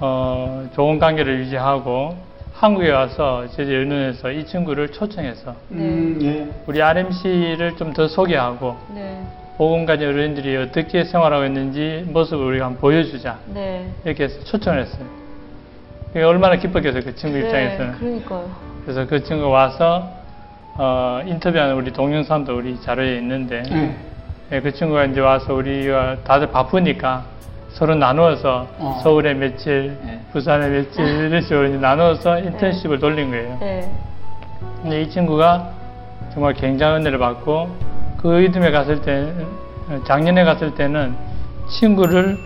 [0.03, 2.15] 어, 좋은 관계를 유지하고
[2.53, 6.47] 한국에 와서 저희들 의논해서 이 친구를 초청해서 음, 예.
[6.67, 9.21] 우리 RMC를 좀 더 소개하고 네.
[9.57, 13.87] 보건가정 의료인들이 어떻게 생활하고 있는지 모습을 우리가 한번 보여주자 네.
[14.03, 15.05] 이렇게 해서 초청을 했어요.
[16.07, 17.45] 그게 얼마나 기뻤겠어요 그 친구 네.
[17.45, 17.91] 입장에서는.
[17.93, 18.49] 그러니까요.
[18.83, 20.09] 그래서 그 친구가 와서
[20.77, 23.95] 어, 인터뷰하는 우리 동영상도 우리 자료에 있는데 네.
[24.51, 27.23] 예, 그 친구가 이제 와서 우리가 다들 바쁘니까
[27.73, 28.99] 서로 나누어서 어.
[29.03, 30.19] 서울에 며칠, 네.
[30.31, 33.57] 부산에 며칠 이런 식으로 나누어서 인턴십을 돌린 거예요.
[33.59, 33.91] 네.
[34.81, 35.69] 근데 이 친구가
[36.33, 37.69] 정말 굉장한 은혜를 받고
[38.21, 39.31] 그 의듬에 갔을 때
[39.89, 41.15] 어, 작년에 갔을 때는
[41.69, 42.37] 친구를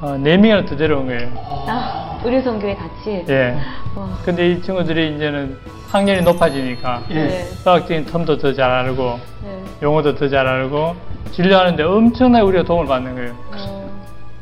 [0.00, 1.28] 어, 네 명을 더 데려온 거예요.
[1.66, 3.24] 아, 의료 선교에 같이.
[3.28, 3.56] 예.
[3.94, 4.08] 와.
[4.24, 5.56] 근데 이 친구들이 이제는
[5.90, 7.14] 학년이 높아지니까 예.
[7.14, 7.42] 네.
[7.44, 9.62] 수학적인 텀도 더 잘 알고 네.
[9.82, 10.94] 용어도 더 잘 알고
[11.32, 13.32] 진료하는데 엄청나게 우리가 도움을 받는 거예요.
[13.56, 13.85] 어,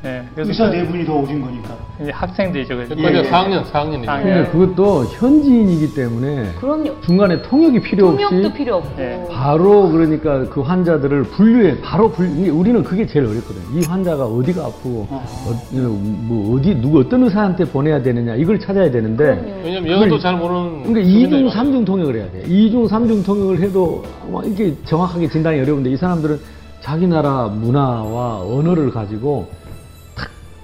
[0.05, 0.23] 예.
[0.37, 1.77] 의사 그네 분이 더 오신 거니까.
[2.01, 2.77] 이제 학생들이죠.
[2.77, 2.95] 그죠?
[2.99, 3.23] 예, 예.
[3.23, 4.09] 4학년, 4학년이죠.
[4.09, 4.45] 아, 근데 예.
[4.45, 7.01] 그것도 현지인이기 때문에 그럼요.
[7.01, 8.97] 중간에 통역이 필요 없이 통역도 필요 없고.
[8.97, 9.27] 네.
[9.31, 13.79] 바로 그러니까 그 환자들을 분류해 바로 분류 우리는 그게 제일 어렵거든요.
[13.81, 15.25] 이 환자가 어디가 아프고 어.
[15.47, 19.61] 어, 뭐 어디 누구 어떤 의사한테 보내야 되느냐 이걸 찾아야 되는데 그럼요.
[19.65, 20.83] 왜냐면 영어도 잘 모르는.
[20.83, 21.71] 그러니까 주민들이 2중, 많아요.
[21.73, 22.43] 3중 통역을 해야 돼.
[22.47, 26.39] 2중, 3중 통역을 해도 막 이게 정확하게 진단이 어려운데 이 사람들은
[26.81, 29.64] 자기 나라 문화와 언어를 가지고 탁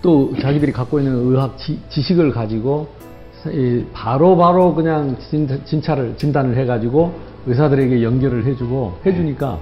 [0.03, 2.89] 또 자기들이 갖고 있는 의학 지, 식을 가지고
[3.47, 7.13] 이 바로 바로 그냥 진, 진찰을 진단을 해가지고
[7.47, 9.59] 의사들에게 연결을 해주고 해주니까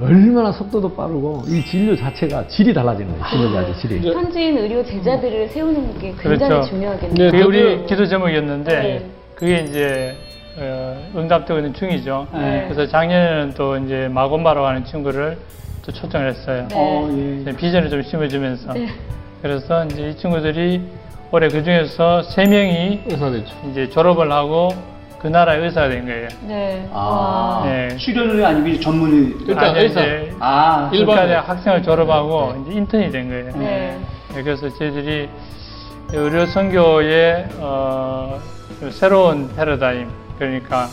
[0.00, 3.24] 얼마나 속도도 빠르고 이 진료 자체가 질이 달라지는 거예요.
[3.30, 4.12] 진료 자체 질이.
[4.12, 6.68] 현지인 의료 제자들을 세우는 게 굉장히 그렇죠.
[6.68, 7.14] 중요하겠네요.
[7.14, 9.06] 네, 그게 우리 기도 제목이었는데 네.
[9.34, 10.16] 그게 이제
[10.58, 12.28] 어, 응답되고 있는 중이죠.
[12.32, 12.66] 네.
[12.68, 15.36] 그래서 작년에는 또 이제 마곤바로 하는 친구를
[15.84, 16.66] 또 초청을 했어요.
[16.70, 16.74] 네.
[16.76, 17.52] 어, 예.
[17.56, 18.88] 비전을 좀 심어주면서 네.
[19.42, 20.82] 그래서 이제 이 친구들이
[21.30, 23.54] 올해 그 중에서 세 명이 의사 됐죠.
[23.70, 24.68] 이제 졸업을 하고
[25.18, 26.28] 그 나라의 의사가 된 거예요.
[26.46, 26.88] 네.
[26.92, 26.98] 아.
[26.98, 27.66] 와.
[27.66, 27.88] 네.
[27.98, 29.34] 수련을 아니고 전문의.
[29.46, 30.00] 일단 아니, 의사.
[30.00, 33.52] 이제 아, 일반- 일반의 학생을 졸업하고 이제 인턴이 된 거예요.
[33.56, 33.98] 네.
[34.34, 35.28] 네, 그래서 저희들이
[36.12, 38.40] 의료 선교의 어,
[38.80, 40.88] 그 새로운 패러다임 그러니까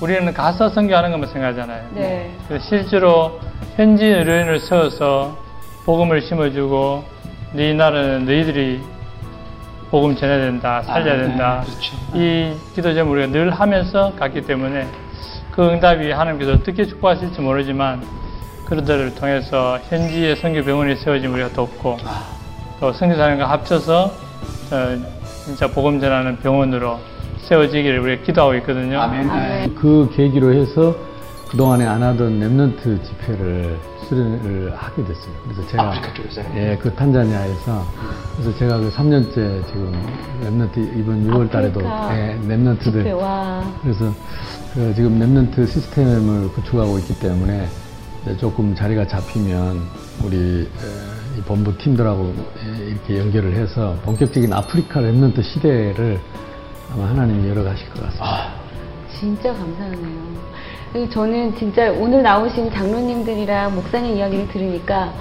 [0.00, 1.84] 우리는 가서 선교하는 것만 생각하잖아요.
[1.94, 2.30] 네.
[2.60, 3.40] 실제로
[3.76, 5.36] 현지 의료인을 세워서
[5.86, 7.04] 복음을 심어주고
[7.52, 8.80] 네 나라는 너희들이
[9.90, 11.64] 복음 전해야 된다, 살려야 아, 네, 된다.
[11.66, 11.96] 그렇죠.
[12.14, 14.86] 이 기도 제목을 우리가 늘 하면서 갔기 때문에
[15.50, 18.02] 그 응답이 하나님께서 어떻게 축복하실지 모르지만
[18.64, 22.24] 그들을 통해서 현지의 선교 병원이 세워진 우리가 돕고 아.
[22.80, 24.98] 또 선교사님과 합쳐서 어,
[25.44, 26.98] 진짜 복음 전하는 병원으로
[27.42, 28.98] 세워지기를 우리가 기도하고 있거든요.
[28.98, 29.74] 아멘.
[29.74, 30.96] 그 계기로 해서
[31.50, 33.76] 그동안에 안 하던 랩런트 집회를
[34.12, 35.32] 수련을 하게 됐어요.
[35.44, 36.46] 그래서 제가 아프리카 쪽에서요?
[36.56, 37.86] 예, 그 탄자니아에서
[38.36, 39.92] 그래서 제가 그 3년째 지금
[40.42, 43.64] Remnant 이번 6월 달에도 아프리카 예, Remnant들 와.
[43.82, 44.12] 그래서
[44.74, 47.68] 그 지금 Remnant 시스템을 구축하고 있기 때문에
[48.22, 49.80] 이제 조금 자리가 잡히면
[50.24, 52.34] 우리 에, 이 본부 팀들하고
[52.64, 56.20] 에, 이렇게 연결을 해서 본격적인 아프리카 Remnant 시대를
[56.92, 58.52] 아마 하나님이 열어가실 것 같습니다.
[59.18, 60.51] 진짜 감사하네요.
[61.10, 65.12] 저는 진짜 오늘 나오신 장로님들이랑 목사님 이야기를 들으니까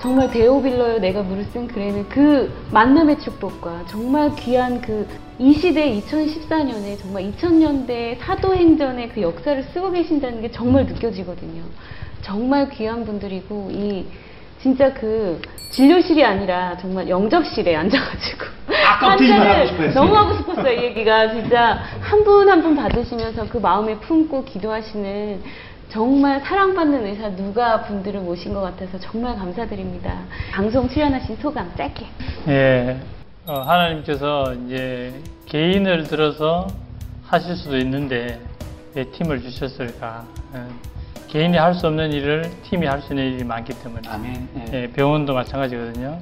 [0.00, 6.98] 정말 데오빌러요 내가 무릎 쓴 글에는 그 만남의 축복과 정말 귀한 그 이 시대 2014년에
[6.98, 11.62] 정말 2000년대 사도행전의 그 역사를 쓰고 계신다는 게 정말 느껴지거든요.
[12.22, 14.06] 정말 귀한 분들이고 이
[14.66, 15.40] 진짜 그
[15.70, 18.44] 진료실이 아니라 정말 영접실에 앉아가지고
[19.62, 19.92] 했어요.
[19.94, 25.40] 너무 하고 싶었어요 이 얘기가 진짜 한 분 한 분 받으시면서 그 마음에 품고 기도하시는
[25.88, 30.18] 정말 사랑받는 의사 누가 분들을 모신 것 같아서 정말 감사드립니다.
[30.52, 32.04] 방송 출연하신 소감 짧게.
[32.48, 32.96] 예,
[33.46, 35.14] 어, 하나님께서 이제
[35.46, 36.66] 개인을 들어서
[37.24, 38.40] 하실 수도 있는데
[38.96, 40.24] 왜 팀을 주셨을까?
[40.54, 40.68] 어,
[41.28, 44.48] 개인이 할 수 없는 일을 팀이 할 수 있는 일이 많기 때문에 아멘.
[44.72, 44.82] 예.
[44.82, 46.18] 예, 병원도 마찬가지거든요.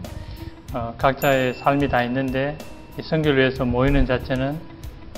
[0.73, 2.57] 어, 각자의 삶이 다 있는데
[2.99, 4.59] 이 선교를 위해서 모이는 자체는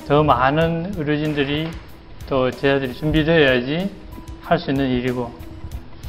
[0.09, 1.69] 더 많은 의료진들이
[2.29, 3.91] 또 제자들이 준비되어야지
[4.43, 5.31] 할 수 있는 일이고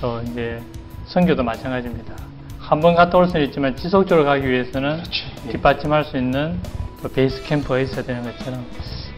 [0.01, 0.61] 또 이제
[1.05, 2.13] 선교도 마찬가지입니다.
[2.59, 5.01] 한 번 갔다 올 수는 있지만 지속적으로 가기 위해서는
[5.47, 5.51] 예.
[5.51, 6.59] 뒷받침할 수 있는
[7.01, 8.65] 또 베이스 캠프가 있어야 되는 것처럼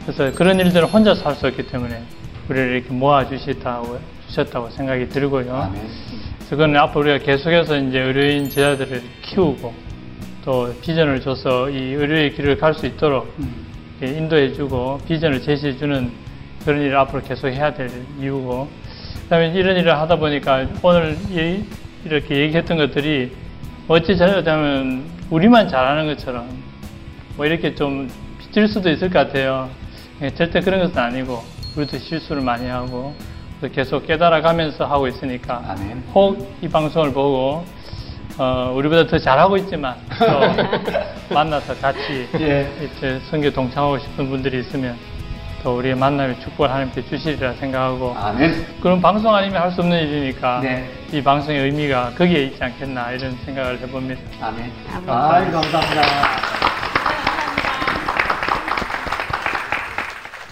[0.06, 2.02] 그래서 그런 일들을 혼자서 할 수 없기 때문에
[2.50, 4.00] 우리를 이렇게 모아 주셨다고
[4.30, 5.54] 주셨다고 생각이 들고요.
[5.56, 5.82] 아멘.
[6.50, 9.74] 그건 앞으로 우리가 계속해서 이제 의료인 제자들을 키우고
[10.46, 13.66] 또 비전을 줘서 이 의료의 길을 갈 수 있도록 음.
[14.02, 16.12] 인도해주고 비전을 제시해주는
[16.64, 18.68] 그런 일을 앞으로 계속 해야 될 이유고
[19.24, 21.64] 그다음에 이런 일을 하다 보니까 오늘 이-
[22.06, 23.32] 이렇게 얘기했던 것들이
[23.88, 26.48] 어찌 잘하자면 우리만 잘하는 것처럼
[27.36, 28.10] 뭐 이렇게 좀
[28.40, 29.70] 비칠 수도 있을 것 같아요.
[30.22, 31.44] 예, 절대 그런 것은 아니고
[31.78, 33.29] 우리도 실수를 많이 하고 또
[33.68, 36.04] 계속 깨달아가면서 하고 있으니까 아멘.
[36.14, 37.66] 혹 이 방송을 보고
[38.38, 40.26] 어, 우리보다 더 잘하고 있지만 또
[41.34, 42.70] 만나서 같이 예.
[42.82, 44.96] 이제 선교 동참하고 싶은 분들이 있으면
[45.62, 48.66] 또 우리의 만남의 축복을 하나님께 주시리라 생각하고 아멘.
[48.82, 50.90] 그런 방송 아니면 할 수 없는 일이니까 네.
[51.12, 54.22] 이 방송의 의미가 거기에 있지 않겠나 이런 생각을 해봅니다.
[54.42, 54.72] 아멘.
[54.96, 55.10] 아멘.
[55.10, 56.02] 아이, 감사합니다.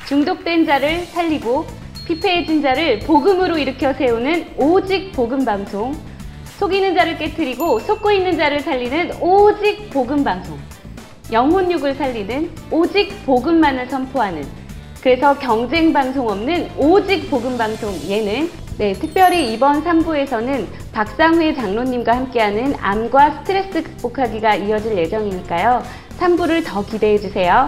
[0.08, 1.68] 중독된 자를 살리고
[2.08, 5.94] 피폐해진 자를 복음으로 일으켜 세우는 오직 복음 방송.
[6.58, 10.58] 속이는 자를 깨뜨리고 속고 있는 자를 살리는 오직 복음 방송.
[11.34, 14.46] 영혼육을 살리는 오직 복음만을 선포하는
[15.02, 22.76] 그래서 경쟁 방송 없는 오직 복음 방송 예능 네, 특별히 이번 3부에서는 박상회 장로님과 함께하는
[22.80, 25.84] 암과 스트레스 극복하기가 이어질 예정이니까요.
[26.20, 27.68] 3부를 더 기대해 주세요.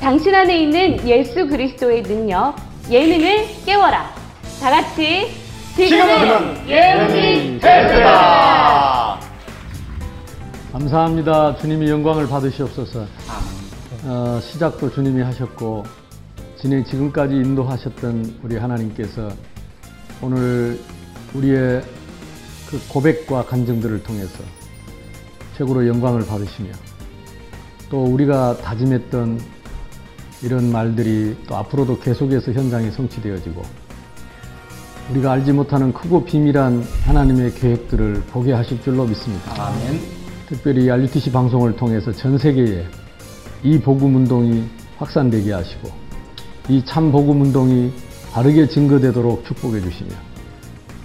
[0.00, 2.54] 당신 안에 있는 예수 그리스도의 능력,
[2.90, 4.14] 예능을 깨워라.
[4.60, 5.32] 다 같이
[5.74, 9.18] 지금은 예능이 됐다.
[10.72, 11.56] 감사합니다.
[11.56, 13.06] 주님이 영광을 받으시옵소서.
[14.04, 15.84] 어, 시작도 주님이 하셨고
[16.60, 19.30] 진행 지금까지 인도하셨던 우리 하나님께서
[20.22, 20.78] 오늘
[21.34, 21.82] 우리의
[22.70, 24.44] 그 고백과 간증들을 통해서
[25.56, 26.70] 최고로 영광을 받으시며
[27.90, 29.55] 또 우리가 다짐했던
[30.42, 33.62] 이런 말들이 또 앞으로도 계속해서 현장에 성취되어지고
[35.10, 39.68] 우리가 알지 못하는 크고 비밀한 하나님의 계획들을 보게 하실 줄로 믿습니다.
[39.68, 40.00] 아멘.
[40.48, 42.84] 특별히 RUTC 방송을 통해서 전 세계에
[43.62, 44.64] 이 복음 운동이
[44.98, 45.90] 확산되게 하시고
[46.68, 47.92] 이 참 복음 운동이
[48.32, 50.10] 바르게 증거되도록 축복해 주시며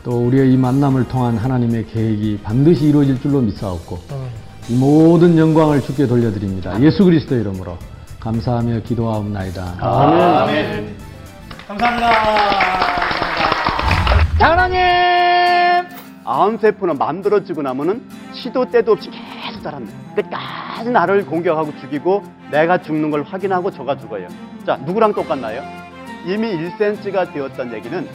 [0.04, 4.00] 또 우리의 이 만남을 통한 하나님의 계획이 반드시 이루어질 줄로 믿사옵고
[4.70, 6.82] 이 모든 영광을 주께 돌려드립니다.
[6.82, 7.78] 예수 그리스도 이름으로
[8.22, 9.76] 감사하며 기도하옵나이다.
[9.82, 10.96] 아멘.
[11.68, 12.12] 감사합니다.
[16.24, 18.04] 암세포는 만들어지고 나면은
[18.34, 19.98] 시도 때도 없이 계속 자랍니다.
[20.16, 24.28] 끝까지 나를 공격하고 죽이고 내가 죽는 걸 확인하고 저가 죽어요.
[24.66, 25.62] 자, 누구랑 똑같나요?
[26.26, 28.08] 이미 1cm가 되었다는 얘기는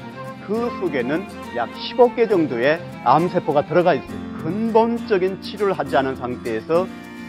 [0.46, 1.26] 그 속에는
[1.56, 4.16] 약 15개 정도의 암세포가 들어가 있어요.
[4.42, 6.86] 근본적인 치료를 하지 않은 상태에서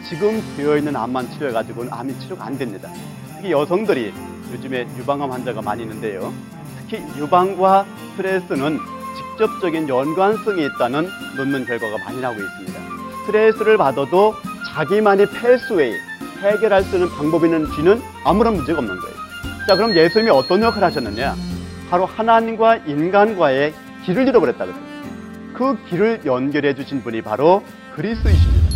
[0.10, 2.90] 지금 되어 있는 암만 치료해 가지고는 암이 치료가 안 됩니다.
[3.36, 4.14] 특히 여성들이
[4.54, 6.34] 요즘에 유방암 환자가 많이 있는데요.
[6.80, 8.80] 특히 유방과 스트레스는
[9.18, 12.80] 직접적인 연관성이 있다는 논문 결과가 많이 나오고 있습니다.
[13.26, 14.34] 스트레스를 받아도
[14.74, 15.94] 자기만의 패스웨이,
[16.42, 19.16] 해결할 수 있는 방법이 있는 쥐는 아무런 문제가 없는 거예요.
[19.68, 21.36] 자, 그럼 예수님이 어떤 역할을 하셨느냐?
[21.90, 23.74] 바로 하나님과 인간과의
[24.06, 24.88] 길을 잃어버렸다 그랬어요.
[25.54, 27.62] 그 길을 연결해 주신 분이 바로
[27.96, 28.67] 그리스도이십니다.